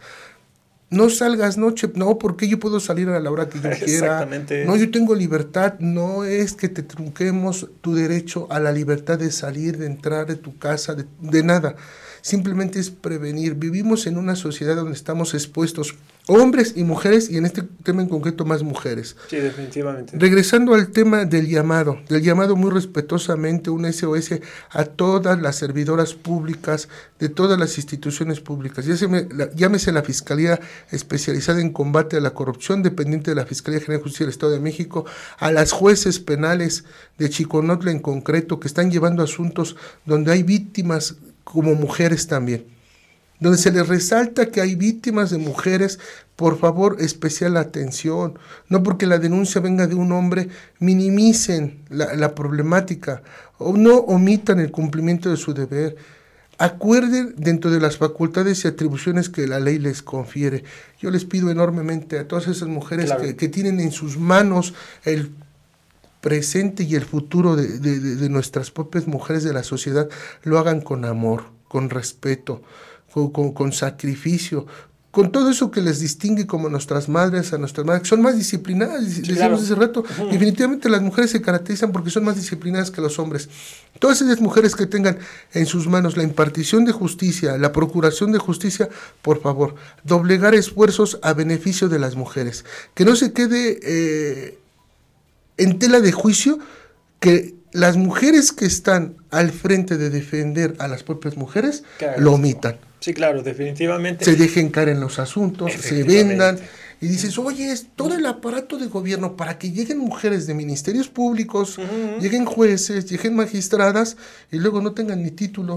[0.89, 3.83] No salgas noche, no, porque yo puedo salir a la hora que yo quiera.
[3.85, 4.65] Exactamente.
[4.65, 5.75] No, yo tengo libertad.
[5.79, 10.35] No es que te trunquemos tu derecho a la libertad de salir, de entrar de
[10.35, 11.75] tu casa, de, de nada.
[12.21, 13.55] Simplemente es prevenir.
[13.55, 15.95] Vivimos en una sociedad donde estamos expuestos,
[16.27, 19.15] hombres y mujeres, y en este tema en concreto más mujeres.
[19.29, 20.17] Sí, definitivamente.
[20.17, 26.13] Regresando al tema del llamado, del llamado muy respetuosamente, un SOS a todas las servidoras
[26.13, 28.85] públicas de todas las instituciones públicas.
[28.85, 30.59] Llámese la, llámese la Fiscalía
[30.91, 34.51] Especializada en Combate a la Corrupción, dependiente de la Fiscalía General de Justicia del Estado
[34.51, 35.05] de México,
[35.39, 36.83] a las jueces penales
[37.17, 42.76] de Chiconotla en concreto, que están llevando asuntos donde hay víctimas como mujeres también
[43.39, 45.99] donde se les resalta que hay víctimas de mujeres,
[46.35, 48.37] por favor, especial atención.
[48.69, 53.21] No porque la denuncia venga de un hombre, minimicen la, la problemática
[53.59, 55.95] o no omitan el cumplimiento de su deber.
[56.59, 60.63] Acuerden dentro de las facultades y atribuciones que la ley les confiere.
[60.99, 63.21] Yo les pido enormemente a todas esas mujeres Claro.
[63.21, 64.73] que, que tienen en sus manos
[65.05, 65.31] el
[66.21, 70.09] presente y el futuro de, de- de- de nuestras propias mujeres de la sociedad
[70.43, 72.63] lo hagan con amor, con respeto,
[73.11, 74.65] con, con- con sacrificio,
[75.11, 78.37] con todo eso que les distingue como nuestras madres, a nuestras madres, que son más
[78.37, 79.55] disciplinadas, decíamos claro.
[79.55, 83.49] hace rato, definitivamente las mujeres se caracterizan porque son más disciplinadas que los hombres.
[83.97, 85.17] Todas esas mujeres que tengan
[85.53, 88.89] en sus manos la impartición de justicia, la procuración de justicia,
[89.23, 92.63] por favor, doblegar esfuerzos a beneficio de las mujeres.
[92.93, 94.59] Que no se quede eh,
[95.57, 96.59] en tela de juicio
[97.19, 101.83] que las mujeres que están al frente de defender a las propias mujeres
[102.19, 102.77] lo omitan.
[102.99, 104.25] Sí, claro, definitivamente.
[104.25, 106.59] Se dejen caer en los asuntos, se vendan.
[106.99, 111.07] Y dices, oye, es todo el aparato de gobierno para que lleguen mujeres de ministerios
[111.07, 111.77] públicos,
[112.19, 114.17] lleguen jueces, lleguen magistradas
[114.51, 115.75] y luego no tengan ni título.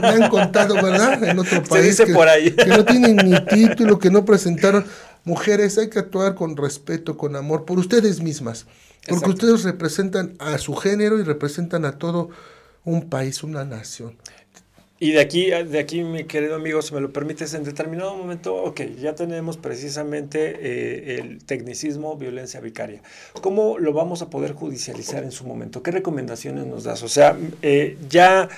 [0.00, 1.24] Me han contado, ¿verdad?
[1.24, 1.84] En otro Se país.
[1.86, 2.52] dice que, por ahí.
[2.52, 4.84] que no tienen ni título, que no presentaron.
[5.24, 8.66] Mujeres, hay que actuar con respeto, con amor, por ustedes mismas.
[9.08, 9.30] Porque Exacto.
[9.30, 12.30] ustedes representan a su género y representan a todo
[12.84, 14.16] un país, una nación.
[15.02, 18.54] Y de aquí, de aquí, mi querido amigo, si me lo permites, en determinado momento,
[18.54, 23.02] ok, ya tenemos precisamente eh, el tecnicismo, violencia vicaria.
[23.40, 25.82] ¿Cómo lo vamos a poder judicializar en su momento?
[25.82, 27.02] ¿Qué recomendaciones nos das?
[27.02, 28.48] O sea, eh, ya,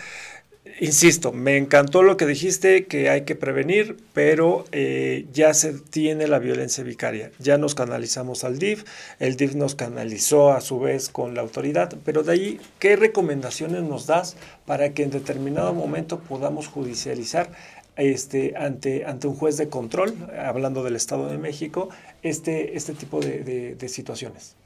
[0.80, 6.26] insisto, me encantó lo que dijiste, que hay que prevenir, pero eh, ya se tiene
[6.26, 7.30] la violencia vicaria.
[7.38, 8.84] Ya nos canalizamos al DIF,
[9.20, 13.82] el DIF nos canalizó a su vez con la autoridad, pero de ahí, ¿qué recomendaciones
[13.82, 17.50] nos das para que en determinado momento podamos judicializar
[17.96, 21.90] este, ante, ante un juez de control, hablando del Estado de México,
[22.22, 24.56] este, este tipo de, de situaciones.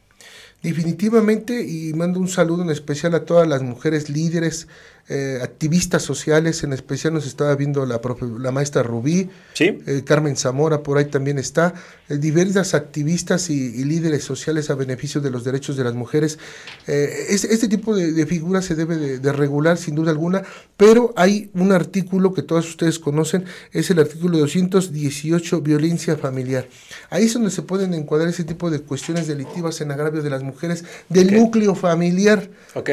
[0.62, 4.66] Definitivamente, y mando un saludo en especial a todas las mujeres líderes
[5.10, 7.98] eh, activistas sociales, en especial nos estaba viendo la,
[8.40, 11.72] la maestra Rubí, eh, Carmen Zamora, por ahí también está,
[12.10, 16.38] eh, diversas activistas y, líderes sociales a beneficio de los derechos de las mujeres.
[16.86, 20.42] este tipo de, figuras se debe de, regular sin duda alguna,
[20.76, 26.68] pero hay un artículo que todos ustedes conocen, es el artículo 218, violencia familiar.
[27.08, 30.42] Ahí es donde se pueden encuadrar ese tipo de cuestiones delictivas en agravio de las
[30.42, 30.47] mujeres,
[31.08, 32.48] del núcleo familiar,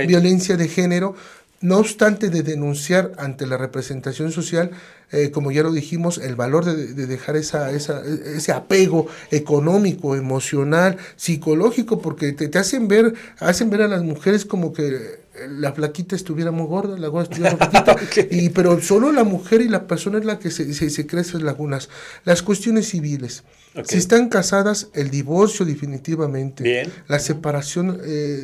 [0.08, 1.16] violencia de género,
[1.62, 4.72] no obstante de denunciar ante la representación social,
[5.12, 12.02] eh, como ya lo dijimos, el valor de, dejar esa, ese apego económico, emocional, psicológico,
[12.02, 16.68] porque te, hacen ver, hacen ver a las mujeres como que la flaquita estuviera muy
[16.68, 17.96] gorda, la gorda estuviera flaquita,
[18.30, 21.22] y, pero solo la mujer y la persona es la que se, se, se crea
[21.22, 21.90] esas lagunas.
[22.26, 23.44] Las cuestiones civiles.
[23.84, 26.90] Si están casadas, el divorcio definitivamente.
[27.08, 28.42] La separación eh,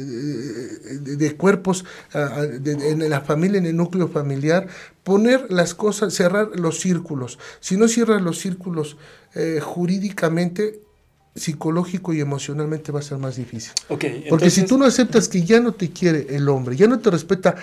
[1.01, 4.67] de, cuerpos en la familia, en el núcleo familiar.
[5.03, 7.39] Poner las cosas, cerrar los círculos.
[7.59, 8.97] Si no cierras los círculos
[9.33, 10.81] eh, jurídicamente,
[11.33, 13.71] psicológico y emocionalmente va a ser más difícil.
[14.29, 17.09] Porque si tú no aceptas que ya no te quiere el hombre, ya no te
[17.09, 17.55] respeta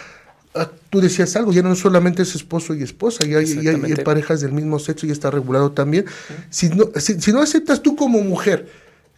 [0.91, 4.79] tú decías algo, ya no solamente es esposo y esposa, ya, hay parejas del mismo
[4.79, 6.07] sexo y está regulado también.
[6.51, 8.69] Si no, si, no aceptas tú como mujer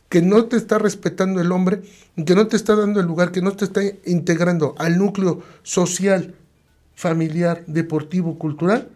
[0.09, 1.83] que no te está respetando el hombre,
[2.27, 6.35] que no te está dando el lugar, que no te está integrando al núcleo social,
[6.95, 8.89] familiar, deportivo, cultural,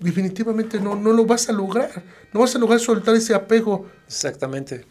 [0.00, 2.02] definitivamente no, no lo vas a lograr.
[2.32, 3.86] No vas a lograr soltar ese apego.
[4.06, 4.84] Exactamente.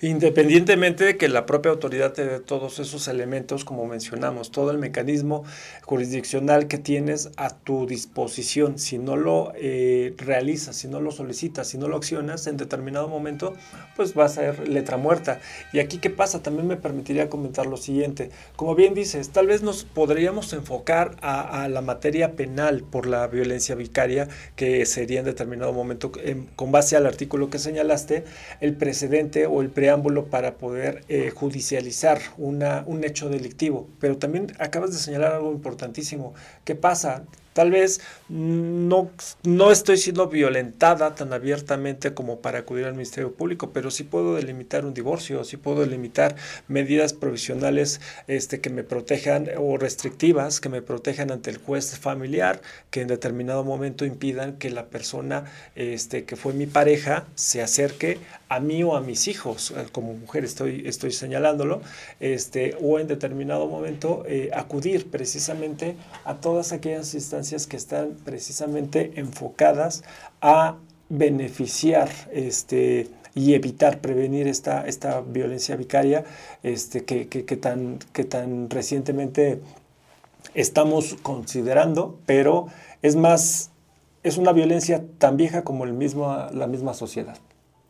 [0.00, 4.78] Independientemente de que la propia autoridad te dé todos esos elementos, como mencionamos, todo el
[4.78, 5.44] mecanismo
[5.82, 11.68] jurisdiccional que tienes a tu disposición, si no lo eh, realizas, si no lo solicitas,
[11.68, 13.54] si no lo accionas en determinado momento,
[13.96, 15.40] pues va a ser letra muerta.
[15.72, 16.42] Y aquí, ¿qué pasa?
[16.42, 18.30] También me permitiría comentar lo siguiente.
[18.56, 23.74] Como bien dices, tal vez nos podríamos enfocar a, la materia penal por la violencia
[23.74, 26.12] vicaria, que sería en determinado momento,
[26.54, 28.24] con base al artículo que señalaste,
[28.60, 33.86] el precedente o el preámbulo para poder eh, judicializar una, un hecho delictivo.
[34.00, 36.32] Pero también acabas de señalar algo importantísimo.
[36.64, 37.24] ¿Qué pasa?
[37.56, 39.10] Tal vez no,
[39.42, 44.34] no estoy siendo violentada tan abiertamente como para acudir al Ministerio Público, pero sí puedo
[44.34, 46.36] delimitar un divorcio, sí puedo delimitar
[46.68, 52.60] medidas provisionales este, que me protejan o restrictivas que me protejan ante el juez familiar,
[52.90, 55.44] que en determinado momento impidan que la persona
[55.76, 60.14] este, que fue mi pareja se acerque a mí o a mis hijos, eh, como
[60.14, 61.80] mujer estoy, estoy señalándolo,
[62.20, 69.12] este, o en determinado momento eh, acudir precisamente a todas aquellas instancias que están precisamente
[69.16, 70.04] enfocadas
[70.40, 70.76] a
[71.08, 76.24] beneficiar este, y evitar, prevenir esta, esta violencia vicaria
[76.62, 79.60] este, que, que, que, tan, que tan recientemente
[80.54, 82.68] estamos considerando, pero
[83.02, 83.70] es más,
[84.22, 87.36] es una violencia tan vieja como el mismo, la misma sociedad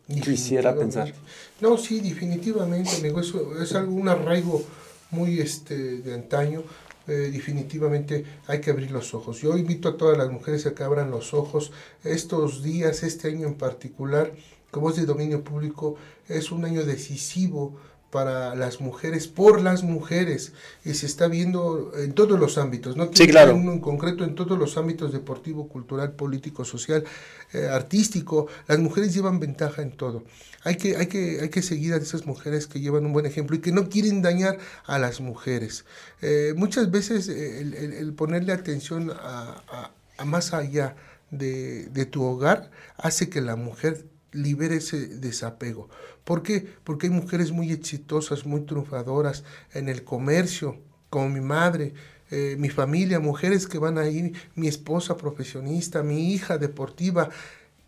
[0.07, 1.13] quisiera pensar.
[1.61, 4.63] No, sí, definitivamente, amigo, eso es algo, un arraigo
[5.11, 6.63] muy este, de antaño.
[7.09, 9.41] Eh, definitivamente hay que abrir los ojos.
[9.41, 11.71] Yo invito a todas las mujeres a que abran los ojos.
[12.03, 14.33] Estos días, este año en particular,
[14.73, 15.97] como es de dominio público,
[16.29, 17.77] es un año decisivo
[18.17, 20.55] para las mujeres, por las mujeres,
[20.87, 23.51] y se está viendo en todos los ámbitos, no sí, claro.
[23.53, 27.05] en concreto en todos los ámbitos deportivo, cultural, político, social,
[27.53, 30.25] eh, artístico, las mujeres llevan ventaja en todo.
[30.65, 33.55] Hay que, hay, que, hay que seguir a esas mujeres que llevan un buen ejemplo
[33.55, 35.85] y que no quieren dañar a las mujeres.
[36.23, 37.61] Eh, muchas veces eh,
[38.01, 39.91] el, ponerle atención a,
[40.25, 40.97] más allá
[41.31, 45.89] de, de tu hogar hace que la mujer libere ese desapego.
[46.25, 46.67] ¿Por qué?
[46.85, 50.79] Porque hay mujeres muy exitosas, muy triunfadoras en el comercio,
[51.11, 51.95] como mi madre,
[52.31, 57.31] eh, mi familia, mujeres que van a ir, mi esposa profesionista, mi hija deportiva,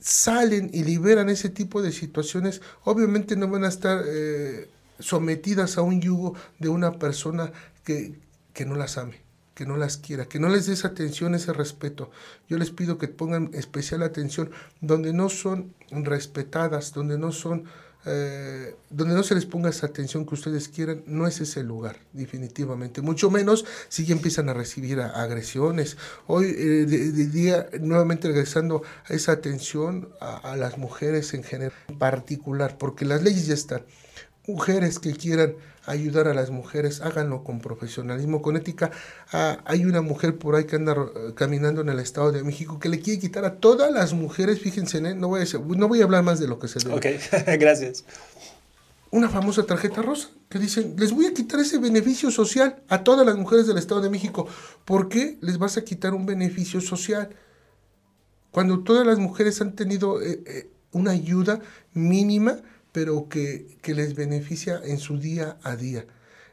[0.00, 2.62] salen y liberan ese tipo de situaciones.
[2.84, 7.52] Obviamente no van a estar eh, sometidas a un yugo de una persona
[7.84, 8.14] que,
[8.52, 9.27] que no las ame
[9.59, 12.12] que no las quiera, que no les des atención, ese respeto.
[12.49, 17.64] Yo les pido que pongan especial atención donde no son respetadas, donde no son,
[18.07, 21.97] eh, donde no se les ponga esa atención que ustedes quieran, no es ese lugar,
[22.12, 23.03] definitivamente.
[23.03, 25.97] Mucho menos si ya empiezan a recibir agresiones.
[26.29, 31.73] Hoy, eh, de, día, nuevamente regresando a esa atención a, a las mujeres en general,
[31.88, 33.83] en particular, porque las leyes ya están.
[34.46, 35.56] Mujeres que quieran
[35.88, 38.90] ayudar a las mujeres, háganlo con profesionalismo, con ética.
[39.32, 42.78] Ah, hay una mujer por ahí que anda eh, caminando en el Estado de México
[42.78, 45.14] que le quiere quitar a todas las mujeres, fíjense, ¿eh?
[45.14, 46.96] no, voy a, no voy a hablar más de lo que se debe.
[46.96, 47.06] Ok,
[47.58, 48.04] gracias.
[49.10, 53.24] Una famosa tarjeta rosa que dicen, les voy a quitar ese beneficio social a todas
[53.24, 54.46] las mujeres del Estado de México.
[54.84, 57.30] ¿Por qué les vas a quitar un beneficio social?
[58.50, 61.60] Cuando todas las mujeres han tenido eh, eh, una ayuda
[61.94, 62.58] mínima,
[62.92, 66.06] pero que, que les beneficia en su día a día.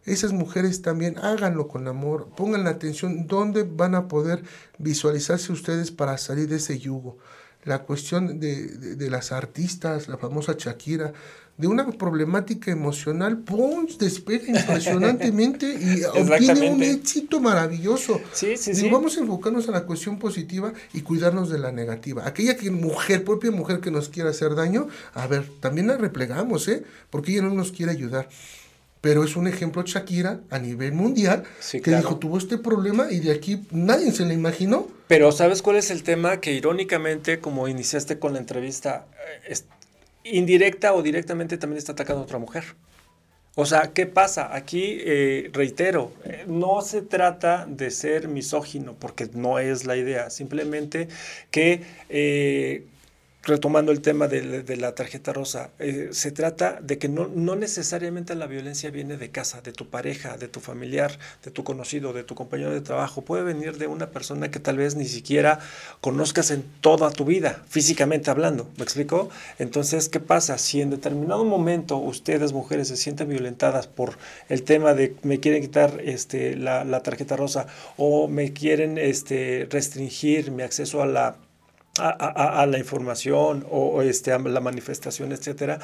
[0.06, 4.44] Esas mujeres también háganlo con amor, pongan la atención dónde van a poder
[4.78, 7.18] visualizarse ustedes para salir de ese yugo.
[7.64, 11.14] La cuestión de, de las artistas, la famosa Shakira,
[11.58, 13.88] de una problemática emocional, ¡pum!
[13.98, 18.20] despega impresionantemente y obtiene un éxito maravilloso.
[18.34, 18.90] Sí, sí, sí.
[18.90, 22.28] Vamos a enfocarnos en la cuestión positiva y cuidarnos de la negativa.
[22.28, 26.68] Aquella que mujer, propia mujer que nos quiera hacer daño, a ver, también la replegamos,
[26.68, 26.84] ¿eh?
[27.10, 28.28] Porque ella no nos quiere ayudar.
[29.00, 33.32] Pero es un ejemplo Shakira a nivel mundial que dijo, tuvo este problema y de
[33.34, 34.88] aquí nadie se le imaginó.
[35.08, 36.42] Pero ¿sabes cuál es el tema?
[36.42, 39.06] Que irónicamente, como iniciaste con la entrevista,
[39.48, 39.54] eh,
[40.26, 42.64] indirecta o directamente también está atacando a otra mujer.
[43.58, 44.54] O sea, ¿qué pasa?
[44.54, 50.30] Aquí, eh, reitero, eh, no se trata de ser misógino, porque no es la idea,
[50.30, 51.08] simplemente
[51.52, 52.84] que eh,
[53.46, 58.48] retomando el tema de, la tarjeta rosa, eh, se trata de que no, necesariamente la
[58.48, 62.34] violencia viene de casa, de tu pareja, de tu familiar, de tu conocido, de tu
[62.34, 63.22] compañero de trabajo.
[63.22, 65.60] Puede venir de una persona que tal vez ni siquiera
[66.02, 68.68] conozcas en toda tu vida, físicamente hablando.
[68.78, 69.30] ¿Me explico?
[69.60, 70.58] Entonces, ¿qué pasa?
[70.58, 74.18] Si en determinado momento ustedes, mujeres, se sienten violentadas por
[74.50, 77.68] el tema de me quieren quitar este, la, la tarjeta rosa
[77.98, 81.38] o me quieren este, restringir mi acceso a la
[82.00, 85.80] a, la información o, este, la manifestación, etcétera,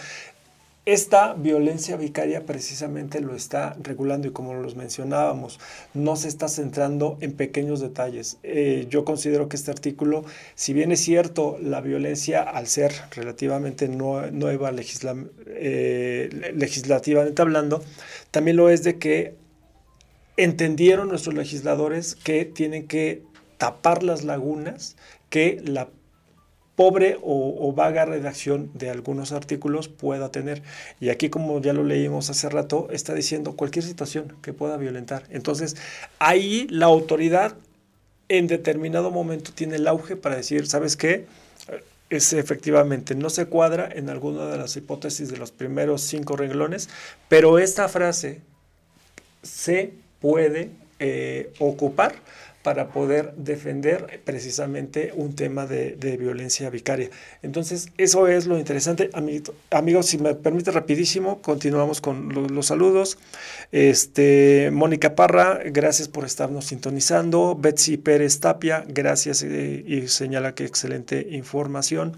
[0.83, 5.59] esta violencia vicaria precisamente lo está regulando y como los mencionábamos,
[5.93, 8.37] no se está centrando en pequeños detalles.
[8.41, 13.87] Eh, yo considero que este artículo, si bien es cierto, la violencia al ser relativamente
[13.89, 14.71] nueva
[15.45, 17.83] eh, legislativamente hablando,
[18.31, 19.35] también lo es de que
[20.35, 23.21] entendieron nuestros legisladores que tienen que
[23.59, 24.95] tapar las lagunas
[25.29, 25.89] que la
[26.75, 30.63] pobre o, vaga redacción de algunos artículos pueda tener.
[30.99, 35.23] Y aquí, como ya lo leímos hace rato, está diciendo cualquier situación que pueda violentar.
[35.29, 35.75] Entonces,
[36.19, 37.55] ahí la autoridad
[38.29, 41.25] en determinado momento tiene el auge para decir, ¿sabes qué?
[42.09, 46.89] Es efectivamente, no se cuadra en alguna de las hipótesis de los primeros cinco renglones,
[47.29, 48.41] pero esta frase
[49.43, 52.15] se puede eh, ocupar
[52.63, 57.09] para poder defender precisamente un tema de, violencia vicaria.
[57.41, 59.09] Entonces, eso es lo interesante.
[59.71, 63.17] Amigos, si me permite rapidísimo, continuamos con los, saludos.
[63.71, 67.55] Este, Mónica Parra, gracias por estarnos sintonizando.
[67.59, 72.15] Betsy Pérez Tapia, gracias eh, y señala que excelente información.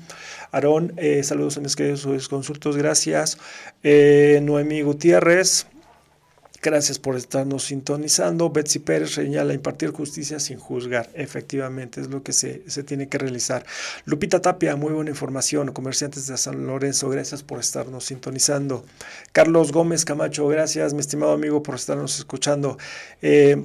[0.52, 3.38] Aarón, eh, saludos a mis queridos consultos, gracias.
[3.84, 5.68] Eh, Noemí Gutiérrez,
[6.64, 8.50] Gracias por estarnos sintonizando.
[8.50, 11.10] Betsy Pérez señala impartir justicia sin juzgar.
[11.14, 13.66] Efectivamente, es lo que se, se, tiene que realizar.
[14.06, 15.74] Lupita Tapia, muy buena información.
[15.74, 18.86] Comerciantes de San Lorenzo, gracias por estarnos sintonizando.
[19.34, 22.78] Carlos Gómez Camacho, gracias, mi estimado amigo, por estarnos escuchando.
[23.22, 23.62] Eh,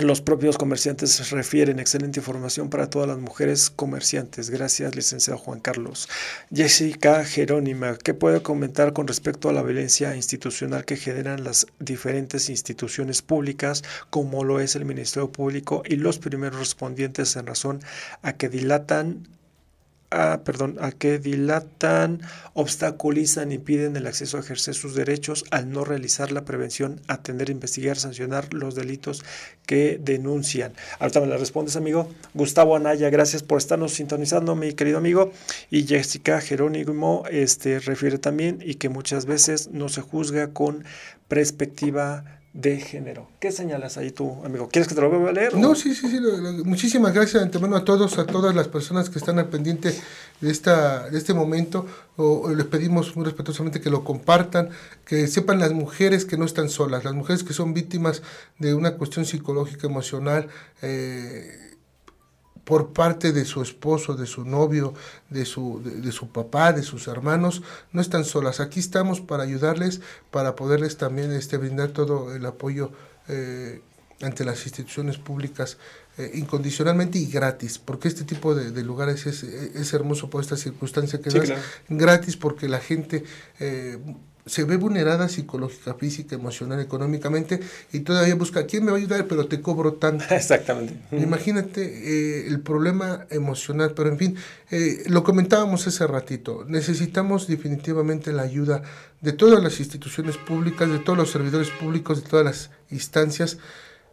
[0.00, 4.50] los propios comerciantes refieren excelente información para todas las mujeres comerciantes.
[4.50, 6.08] Gracias, licenciado Juan Carlos.
[6.52, 12.48] Jessica Jerónima, ¿qué puede comentar con respecto a la violencia institucional que generan las diferentes
[12.48, 17.80] instituciones públicas, como lo es el Ministerio Público y los primeros respondientes en razón
[18.22, 19.28] a que dilatan
[20.10, 22.20] a, perdón, a que dilatan,
[22.54, 27.96] obstaculizan, impiden el acceso a ejercer sus derechos al no realizar la prevención, atender, investigar,
[27.96, 29.24] sancionar los delitos
[29.66, 30.72] que denuncian.
[30.98, 32.10] Ahorita me la respondes, amigo.
[32.34, 35.32] Gustavo Anaya, gracias por estarnos sintonizando, mi querido amigo.
[35.70, 40.84] Y Jessica Jerónimo este, refiere también y que muchas veces no se juzga con
[41.28, 43.28] perspectiva de género.
[43.38, 44.68] ¿Qué señalas ahí tú, amigo?
[44.68, 45.56] ¿Quieres que te lo vuelva a leer?
[45.56, 46.18] No, sí, sí, sí.
[46.64, 49.94] muchísimas gracias de antemano a todos, a todas las personas que están al pendiente
[50.40, 51.86] de, esta, de este momento.
[52.16, 54.70] O, les pedimos muy respetuosamente que lo compartan,
[55.04, 58.22] que sepan las mujeres que no están solas, las mujeres que son víctimas
[58.58, 60.48] de una cuestión psicológica, emocional.
[60.82, 61.69] Eh,
[62.64, 64.94] por parte de su esposo, de su novio,
[65.28, 68.60] de su, de, su papá, de sus hermanos, no están solas.
[68.60, 70.00] Aquí estamos para ayudarles,
[70.30, 72.92] para poderles también este, brindar todo el apoyo
[73.28, 73.80] eh,
[74.20, 75.78] ante las instituciones públicas
[76.18, 81.20] eh, incondicionalmente y gratis, porque este tipo de, lugares es, es, hermoso por esta circunstancia
[81.20, 81.52] que es
[81.88, 83.24] gratis porque la gente...
[83.58, 83.98] Eh,
[84.46, 87.60] se ve vulnerada psicológica, física, emocional, económicamente
[87.92, 90.24] y todavía busca quién me va a ayudar, pero te cobro tanto.
[90.30, 90.94] Exactamente.
[91.12, 94.36] Imagínate eh, el problema emocional, pero en fin,
[94.70, 98.82] eh, lo comentábamos hace ratito, necesitamos definitivamente la ayuda
[99.20, 103.58] de todas las instituciones públicas, de todos los servidores públicos, de todas las instancias,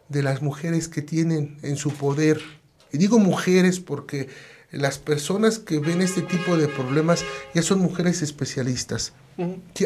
[0.08, 2.40] de las mujeres que tienen en su poder,
[2.92, 4.28] y digo mujeres porque
[4.70, 9.12] las personas que ven este tipo de problemas ya son mujeres especialistas.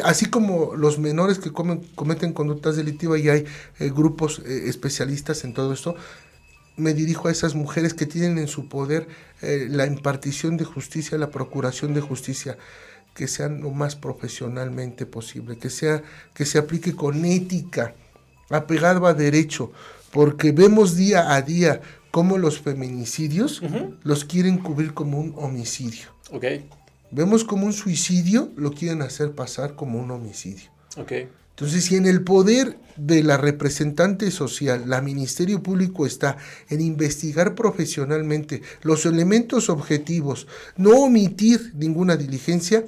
[0.03, 3.45] así como los menores que cometen conductas delictivas y hay
[3.79, 5.95] eh, grupos eh, especialistas en todo esto,
[6.75, 9.07] me dirijo a esas mujeres que tienen en su poder
[9.41, 12.57] eh, la impartición de justicia, la procuración de justicia,
[13.13, 16.01] que sean lo más profesionalmente posible, que, sea,
[16.33, 17.93] que se aplique con ética,
[18.49, 19.71] apegado a derecho,
[20.11, 21.81] porque vemos día a día
[22.13, 23.59] cómo los feminicidios
[24.03, 26.09] los quieren cubrir como un homicidio.
[27.09, 30.69] Vemos como un suicidio lo quieren hacer pasar como un homicidio.
[30.95, 36.37] Entonces, si en el poder de la representante social, la Ministerio Público está
[36.69, 40.45] en investigar profesionalmente los elementos objetivos,
[40.77, 42.85] no omitir ninguna diligencia,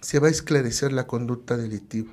[0.00, 2.12] se va a esclarecer la conducta delictiva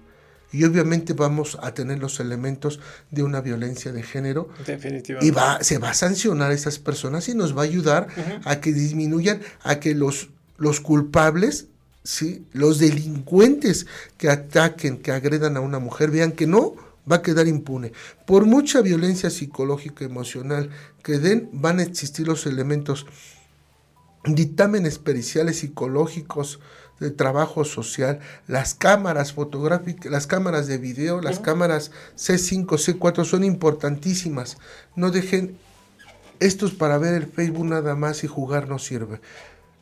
[0.56, 2.80] y obviamente vamos a tener los elementos
[3.12, 4.47] de una violencia de género.
[4.66, 5.28] Definitivamente.
[5.28, 8.08] Y va, se va a sancionar a esas personas y nos va a ayudar
[8.45, 11.68] a que disminuyan, a que los, los culpables,
[12.03, 12.45] ¿sí?
[12.53, 13.86] los delincuentes
[14.18, 16.76] que ataquen, que agredan a una mujer, vean que no
[17.12, 17.91] va a quedar impune.
[18.26, 20.70] Por mucha violencia psicológica, emocional
[21.03, 23.06] que den, van a existir los elementos,
[24.24, 26.62] dictámenes periciales psicológicos,
[27.00, 33.43] de trabajo social, las cámaras fotográficas, las cámaras de video, las cámaras C5, C4 son
[33.43, 34.58] importantísimas.
[34.96, 35.58] No dejen
[36.39, 39.20] estos para ver el Facebook nada más y jugar no sirve.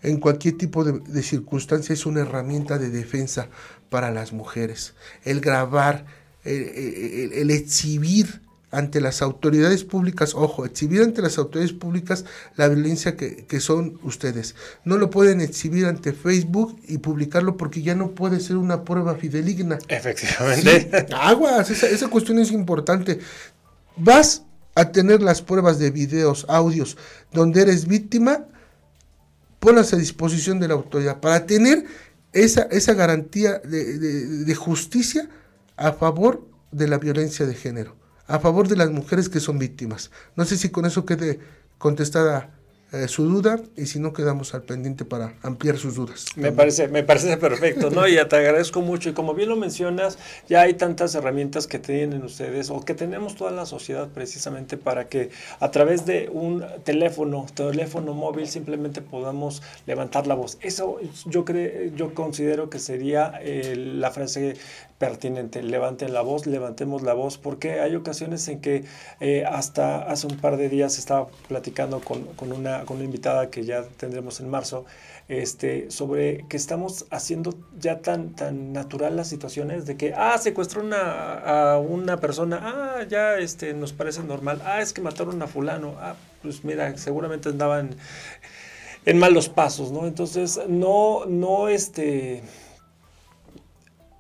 [0.02, 3.48] En cualquier tipo de, circunstancia es una herramienta de defensa
[3.90, 4.96] para las mujeres.
[5.24, 6.06] El grabar,
[6.44, 8.42] el exhibir
[8.74, 14.56] ante las autoridades públicas, ojo, exhibir ante las autoridades públicas la violencia que, son ustedes.
[14.84, 19.16] No lo pueden exhibir ante Facebook y publicarlo porque ya no puede ser una prueba
[19.16, 19.78] fideligna.
[19.88, 21.06] Efectivamente.
[21.16, 23.20] aguas, esa, esa cuestión es importante.
[23.96, 24.44] Vas
[24.74, 26.98] a tener las pruebas de videos, audios,
[27.32, 28.48] donde eres víctima,
[29.60, 31.86] ponlas a disposición de la autoridad para tener
[32.34, 35.30] esa, esa garantía de, de justicia
[35.78, 38.03] a favor de la violencia de género
[38.34, 40.10] a favor de las mujeres que son víctimas.
[40.36, 41.40] No sé si con eso quede
[41.78, 42.50] contestada
[42.92, 46.26] eh, su duda y si no quedamos al pendiente para ampliar sus dudas.
[46.36, 48.08] Me parece, me parece perfecto, ¿no?
[48.08, 50.18] Y te agradezco mucho y como bien lo mencionas,
[50.48, 55.10] ya hay tantas herramientas que tienen ustedes o que tenemos toda la sociedad precisamente para
[55.10, 55.30] que
[55.60, 60.58] a través de un teléfono, teléfono móvil simplemente podamos levantar la voz.
[60.62, 64.56] Eso yo creo, yo considero que sería eh, la frase
[64.98, 65.62] pertinente.
[65.64, 68.86] Levanten la voz, levantemos la voz, porque hay ocasiones en que
[69.20, 73.50] eh, hasta hace un par de días estaba platicando con, con, una, con una invitada
[73.50, 74.86] que ya tendremos en marzo,
[75.28, 80.82] este, sobre que estamos haciendo ya tan, tan natural las situaciones de que, ah, secuestró
[80.82, 85.48] una, a una persona, ah, ya este, nos parece normal, ah, es que mataron a
[85.48, 87.96] fulano, ah, pues mira, seguramente andaban
[89.06, 90.08] en malos pasos, ¿no?
[90.08, 92.44] Entonces, no, no, este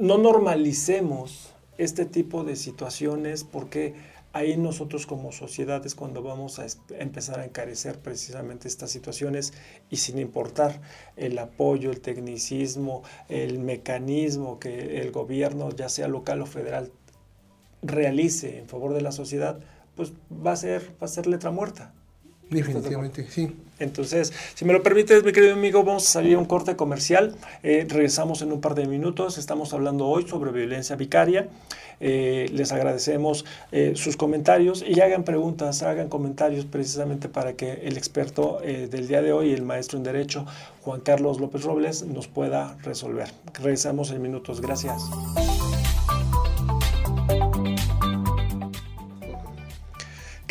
[0.03, 3.95] no normalicemos este tipo de situaciones porque
[4.33, 6.65] ahí nosotros como sociedades cuando vamos a
[6.99, 9.53] empezar a encarecer precisamente estas situaciones
[9.89, 10.81] y sin importar
[11.15, 16.91] el apoyo, el tecnicismo, el mecanismo que el gobierno, ya sea local o federal,
[17.81, 19.61] realice en favor de la sociedad,
[19.95, 20.11] pues
[20.45, 21.93] va a ser, va a ser letra muerta.
[22.53, 23.55] Definitivamente, sí.
[23.79, 27.35] Entonces, si me lo permites, mi querido amigo, vamos a salir a un corte comercial.
[27.63, 29.37] Eh, regresamos en un par de minutos.
[29.37, 31.47] Estamos hablando hoy sobre violencia vicaria.
[31.99, 37.97] Eh, les agradecemos eh, sus comentarios y hagan preguntas, hagan comentarios precisamente para que el
[37.97, 40.45] experto del día de hoy, el maestro en Derecho,
[40.81, 43.29] Juan Carlos López Robles, nos pueda resolver.
[43.53, 44.61] Regresamos en minutos.
[44.61, 45.03] Gracias.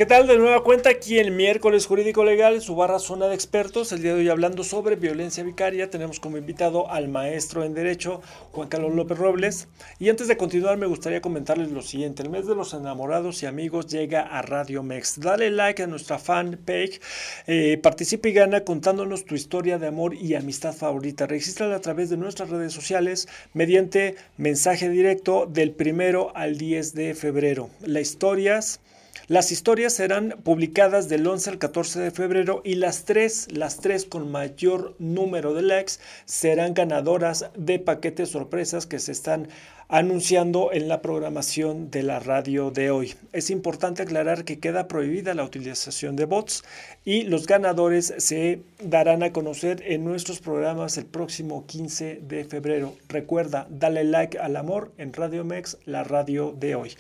[0.02, 0.26] ¿Qué tal?
[0.26, 3.92] De nueva cuenta aquí el miércoles jurídico legal, su barra zona de expertos.
[3.92, 5.90] El día de hoy hablando sobre violencia vicaria.
[5.90, 9.68] Tenemos como invitado al maestro en Derecho, Juan Carlos López Robles.
[10.00, 12.24] Y antes de continuar, me gustaría comentarles lo siguiente.
[12.24, 15.20] El mes de los enamorados y amigos llega a Radio Mex.
[15.20, 17.00] Dale like a nuestra fanpage,
[17.46, 21.28] eh, participa y gana contándonos tu historia de amor y amistad favorita.
[21.28, 27.14] Regístrala a través de nuestras redes sociales mediante mensaje directo del primero al 10 de
[27.14, 27.70] febrero.
[27.82, 28.80] Las historias
[29.28, 34.04] las historias serán publicadas del 11 al 14 de febrero y las tres, las tres
[34.04, 35.94] con mayor número de likes
[36.24, 39.48] serán ganadoras de paquetes sorpresas que se están
[39.92, 43.14] anunciando en la programación de la radio de hoy.
[43.34, 46.64] Es importante aclarar que queda prohibida la utilización de bots
[47.04, 52.94] y los ganadores se darán a conocer en nuestros programas el próximo 15 de febrero.
[53.10, 56.92] Recuerda, dale like al amor en Radio Mex, la radio de hoy.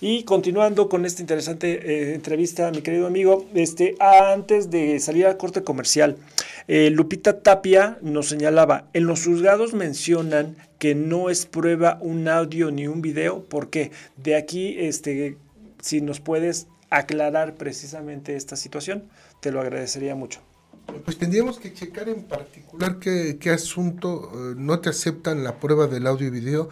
[0.00, 5.38] Y continuando con esta interesante eh, entrevista, mi querido amigo, este, antes de salir a
[5.38, 6.16] corte comercial,
[6.72, 12.70] eh, Lupita Tapia nos señalaba, en los juzgados mencionan que no es prueba un audio
[12.70, 13.42] ni un video.
[13.42, 13.90] ¿Por qué?
[14.16, 15.36] De aquí, este,
[15.82, 19.02] si nos puedes aclarar precisamente esta situación,
[19.40, 20.42] te lo agradecería mucho.
[21.04, 26.06] Pues tendríamos que checar en particular qué, asunto eh, no te aceptan la prueba del
[26.06, 26.68] audio y video,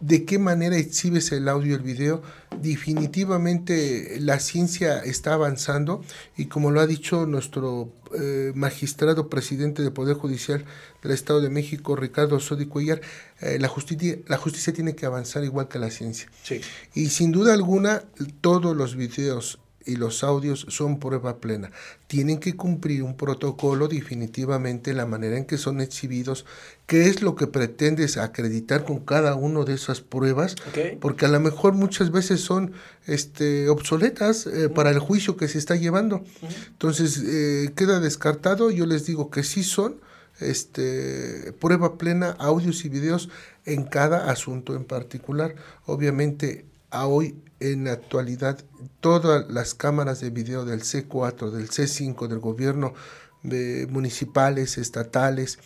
[0.00, 2.22] de qué manera exhibes el audio y el video.
[2.60, 6.02] Definitivamente la ciencia está avanzando
[6.36, 10.64] y como lo ha dicho nuestro eh, magistrado presidente del Poder Judicial
[11.02, 13.00] del Estado de México, Ricardo Sodi Cuellar,
[13.40, 16.28] eh, la, justicia, la justicia tiene que avanzar igual que la ciencia.
[16.42, 16.60] Sí.
[16.94, 18.02] Y sin duda alguna,
[18.40, 21.70] todos los videos y los audios son prueba plena.
[22.06, 26.44] Tienen que cumplir un protocolo definitivamente la manera en que son exhibidos,
[26.86, 30.56] qué es lo que pretendes acreditar con cada una de esas pruebas,
[31.00, 32.72] porque a lo mejor muchas veces son
[33.06, 36.24] este, obsoletas eh, para el juicio que se está llevando.
[36.68, 40.00] Entonces, eh, queda descartado, yo les digo que sí son
[40.40, 43.28] este, prueba plena, audios y videos
[43.64, 45.54] en cada asunto en particular.
[45.86, 48.64] Obviamente, a hoy en la actualidad
[49.00, 52.94] todas las cámaras de video del C4, del C5, del gobierno
[53.42, 55.58] de municipales, estatales,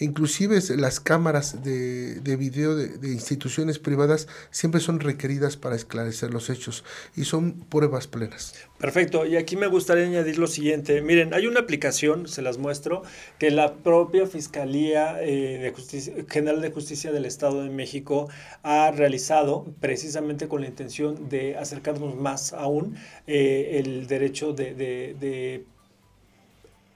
[0.00, 6.48] Inclusive las cámaras de, de video de, instituciones privadas siempre son requeridas para esclarecer los
[6.48, 6.84] hechos
[7.14, 8.54] y son pruebas plenas.
[8.78, 11.02] Perfecto, y aquí me gustaría añadir lo siguiente.
[11.02, 13.02] Miren, hay una aplicación, se las muestro,
[13.38, 18.30] que la propia Fiscalía eh, de Justicia, General de Justicia del Estado de México
[18.62, 22.96] ha realizado precisamente con la intención de acercarnos más aún
[23.26, 25.64] eh, el derecho de, de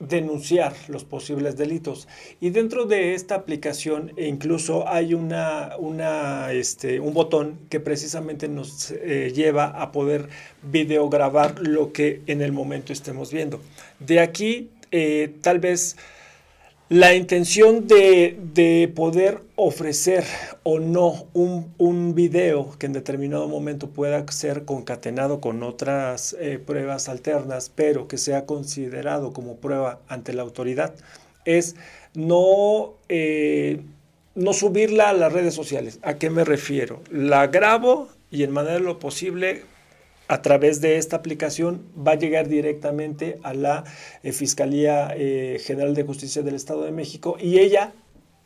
[0.01, 2.09] denunciar los posibles delitos.
[2.41, 8.49] Y dentro de esta aplicación e incluso hay una, una, este, un botón que precisamente
[8.49, 10.29] nos eh, lleva a poder
[10.63, 13.61] videograbar lo que en el momento estemos viendo.
[14.01, 15.97] De aquí, eh, tal vez
[16.89, 20.25] la intención de, poder ofrecer
[20.65, 27.09] o no un, video que en determinado momento pueda ser concatenado con otras eh, pruebas
[27.09, 30.95] alternas, pero que sea considerado como prueba ante la autoridad,
[31.45, 31.75] es
[32.15, 33.81] no, eh,
[34.35, 35.99] no subirla a las redes sociales.
[36.03, 37.03] ¿A qué me refiero?
[37.11, 39.63] La grabo y en manera de lo posible
[40.29, 43.85] a través de esta aplicación va a llegar directamente a la
[44.23, 47.93] eh, Fiscalía eh, General de Justicia del Estado de México y ella,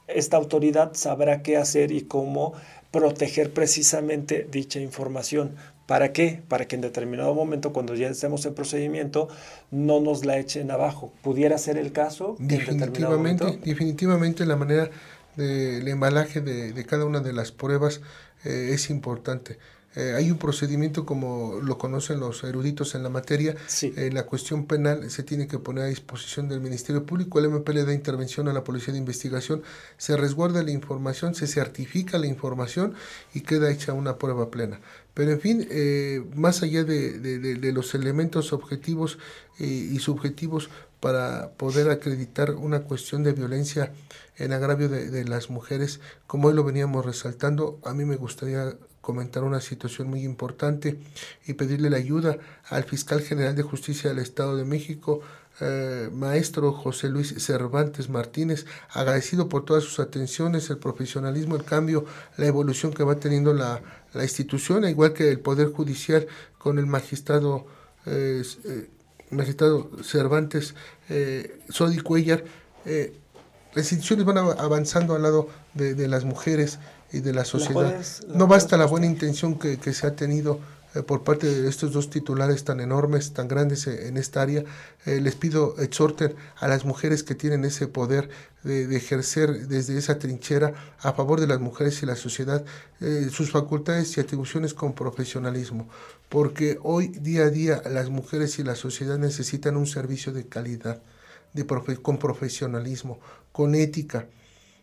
[0.08, 2.54] esta autoridad, sabrá qué hacer y cómo
[2.90, 5.54] proteger precisamente dicha información.
[5.86, 6.42] ¿Para qué?
[6.48, 9.28] Para que en determinado momento, cuando ya estemos en procedimiento,
[9.70, 11.12] no nos la echen abajo.
[11.22, 12.36] ¿Pudiera ser el caso?
[12.38, 14.90] Definitivamente, definitivamente la manera
[15.36, 18.02] del embalaje de, cada una de las pruebas
[18.44, 19.58] eh, es importante.
[19.98, 23.56] Eh, hay un procedimiento como lo conocen los eruditos en la materia.
[23.82, 27.40] En la cuestión penal se tiene que poner a disposición del Ministerio Público.
[27.40, 29.64] El MP le da intervención a la Policía de Investigación.
[29.96, 32.94] Se resguarda la información, se certifica la información
[33.34, 34.78] y queda hecha una prueba plena.
[35.14, 39.18] Pero en fin, eh, más allá de, los elementos objetivos
[39.58, 40.70] eh, y subjetivos
[41.00, 43.92] para poder acreditar una cuestión de violencia
[44.36, 49.44] en agravio de, las mujeres, como hoy lo veníamos resaltando, a mí me gustaría comentar
[49.44, 50.98] una situación muy importante
[51.46, 52.38] y pedirle la ayuda
[52.68, 55.20] al fiscal general de justicia del Estado de México,
[55.60, 62.04] eh, maestro José Luis Cervantes Martínez, agradecido por todas sus atenciones, el profesionalismo, el cambio,
[62.36, 63.80] la evolución que va teniendo la,
[64.14, 66.26] la institución, igual que el Poder Judicial
[66.58, 67.66] con el magistrado,
[68.06, 68.88] eh, eh,
[69.30, 70.74] magistrado Cervantes
[71.08, 72.44] eh, Sodi Cuellar.
[72.84, 76.78] las instituciones van avanzando al lado de, de las mujeres
[77.12, 77.94] y de la sociedad.
[78.28, 80.60] no basta la buena intención que, se ha tenido
[80.94, 84.64] eh, por parte de estos dos titulares tan enormes, tan grandes eh, en esta área.
[85.06, 88.28] Eh, les pido, exhorten a las mujeres que tienen ese poder
[88.62, 92.64] de, ejercer desde esa trinchera a favor de las mujeres y la sociedad
[93.30, 95.88] sus facultades y atribuciones con profesionalismo,
[96.28, 101.00] porque hoy día a día las mujeres y la sociedad necesitan un servicio de calidad,
[101.54, 101.64] de
[102.02, 103.20] con profesionalismo,
[103.52, 104.26] con ética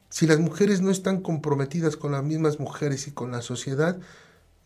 [0.09, 3.97] si las mujeres no están comprometidas con las mismas mujeres y con la sociedad,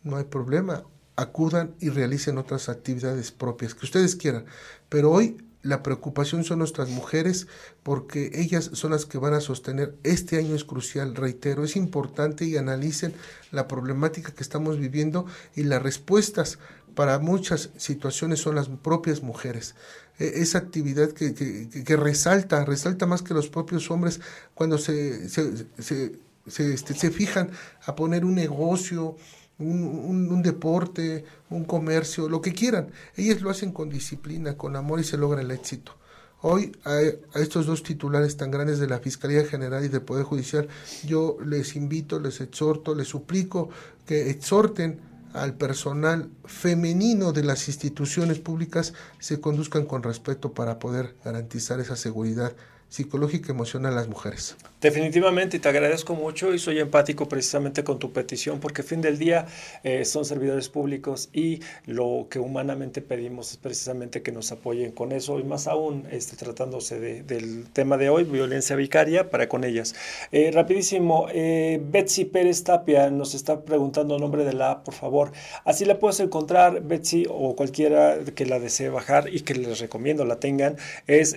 [0.02, 0.84] no hay problema.
[1.16, 4.46] Acudan y realicen otras actividades propias que ustedes quieran.
[4.88, 7.46] Pero hoy la preocupación son nuestras mujeres
[7.82, 9.94] porque ellas son las que van a sostener.
[10.02, 13.12] Este año es crucial, reitero, es importante y analicen
[13.50, 16.58] la problemática que estamos viviendo y las respuestas
[16.94, 19.74] para muchas situaciones son las propias mujeres.
[20.20, 24.20] E, esa actividad que, que, resalta, resalta más que los propios hombres
[24.54, 27.50] cuando se, se, se, se, este, se fijan
[27.86, 29.16] a poner un negocio,
[29.58, 32.88] un, deporte, un comercio, lo que quieran.
[33.16, 35.96] Ellas lo hacen con disciplina, con amor y se logra el éxito.
[36.42, 40.24] Hoy a, a, estos dos titulares tan grandes de la Fiscalía General y del Poder
[40.24, 40.68] Judicial,
[41.04, 43.68] yo les invito, les exhorto, les suplico
[44.06, 51.16] que exhorten al personal femenino de las instituciones públicas se conduzcan con respeto para poder
[51.24, 52.54] garantizar esa seguridad
[52.90, 54.56] psicológica y emocional a las mujeres.
[54.80, 59.18] Definitivamente, y te agradezco mucho y soy empático precisamente con tu petición, porque fin del
[59.18, 59.46] día
[59.84, 65.12] eh, son servidores públicos y lo que humanamente pedimos es precisamente que nos apoyen con
[65.12, 69.94] eso, y más aún este, tratándose del tema de hoy, violencia vicaria, para con ellas.
[70.32, 74.94] Eh, rapidísimo, eh, Betsy Pérez Tapia nos está preguntando el nombre de la app, por
[74.94, 75.30] favor.
[75.64, 80.24] Así la puedes encontrar, Betsy, o cualquiera que la desee bajar y que les recomiendo
[80.24, 80.76] la tengan,
[81.06, 81.36] es...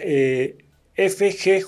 [0.98, 1.64] FGJ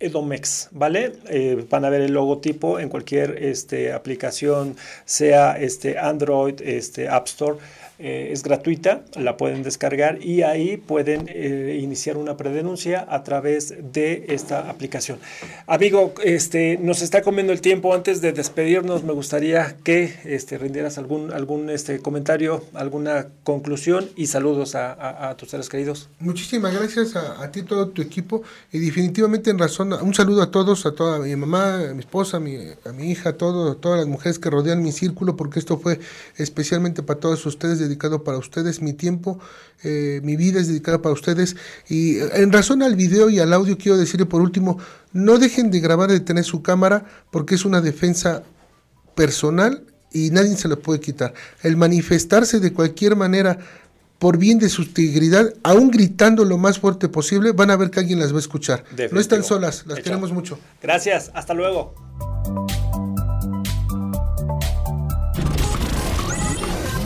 [0.00, 1.12] Edomex, ¿vale?
[1.28, 7.26] Eh, van a ver el logotipo en cualquier este, aplicación, sea este, Android, este, App
[7.26, 7.58] Store.
[8.00, 13.74] Eh, es gratuita, la pueden descargar y ahí pueden eh, iniciar una predenuncia a través
[13.92, 15.18] de esta aplicación.
[15.66, 17.92] Amigo, este, nos está comiendo el tiempo.
[17.92, 24.26] Antes de despedirnos, me gustaría que este, rindieras algún, algún este, comentario, alguna conclusión y
[24.26, 26.08] saludos a, tus seres queridos.
[26.20, 30.86] Muchísimas gracias a, ti, todo tu equipo y definitivamente en razón, un saludo a todos,
[30.86, 34.06] a toda mi mamá, a mi esposa, a mi, a mi hija, a todas las
[34.06, 36.00] mujeres que rodean mi círculo, porque esto fue
[36.36, 39.38] especialmente para todos ustedes dedicado para ustedes, mi tiempo,
[39.82, 41.56] eh, mi vida es dedicada para ustedes.
[41.88, 44.78] Y eh, en razón al video y al audio, quiero decirle por último,
[45.12, 48.42] no dejen de grabar, de tener su cámara, porque es una defensa
[49.14, 51.34] personal y nadie se lo puede quitar.
[51.62, 53.58] El manifestarse de cualquier manera
[54.18, 58.00] por bien de su integridad, aún gritando lo más fuerte posible, van a ver que
[58.00, 58.84] alguien las va a escuchar.
[59.12, 60.58] No están solas, las queremos mucho.
[60.82, 61.94] Gracias, hasta luego.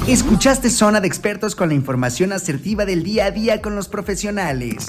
[0.08, 4.88] Escuchaste Zona de Expertos con la información asertiva del día a día con los profesionales.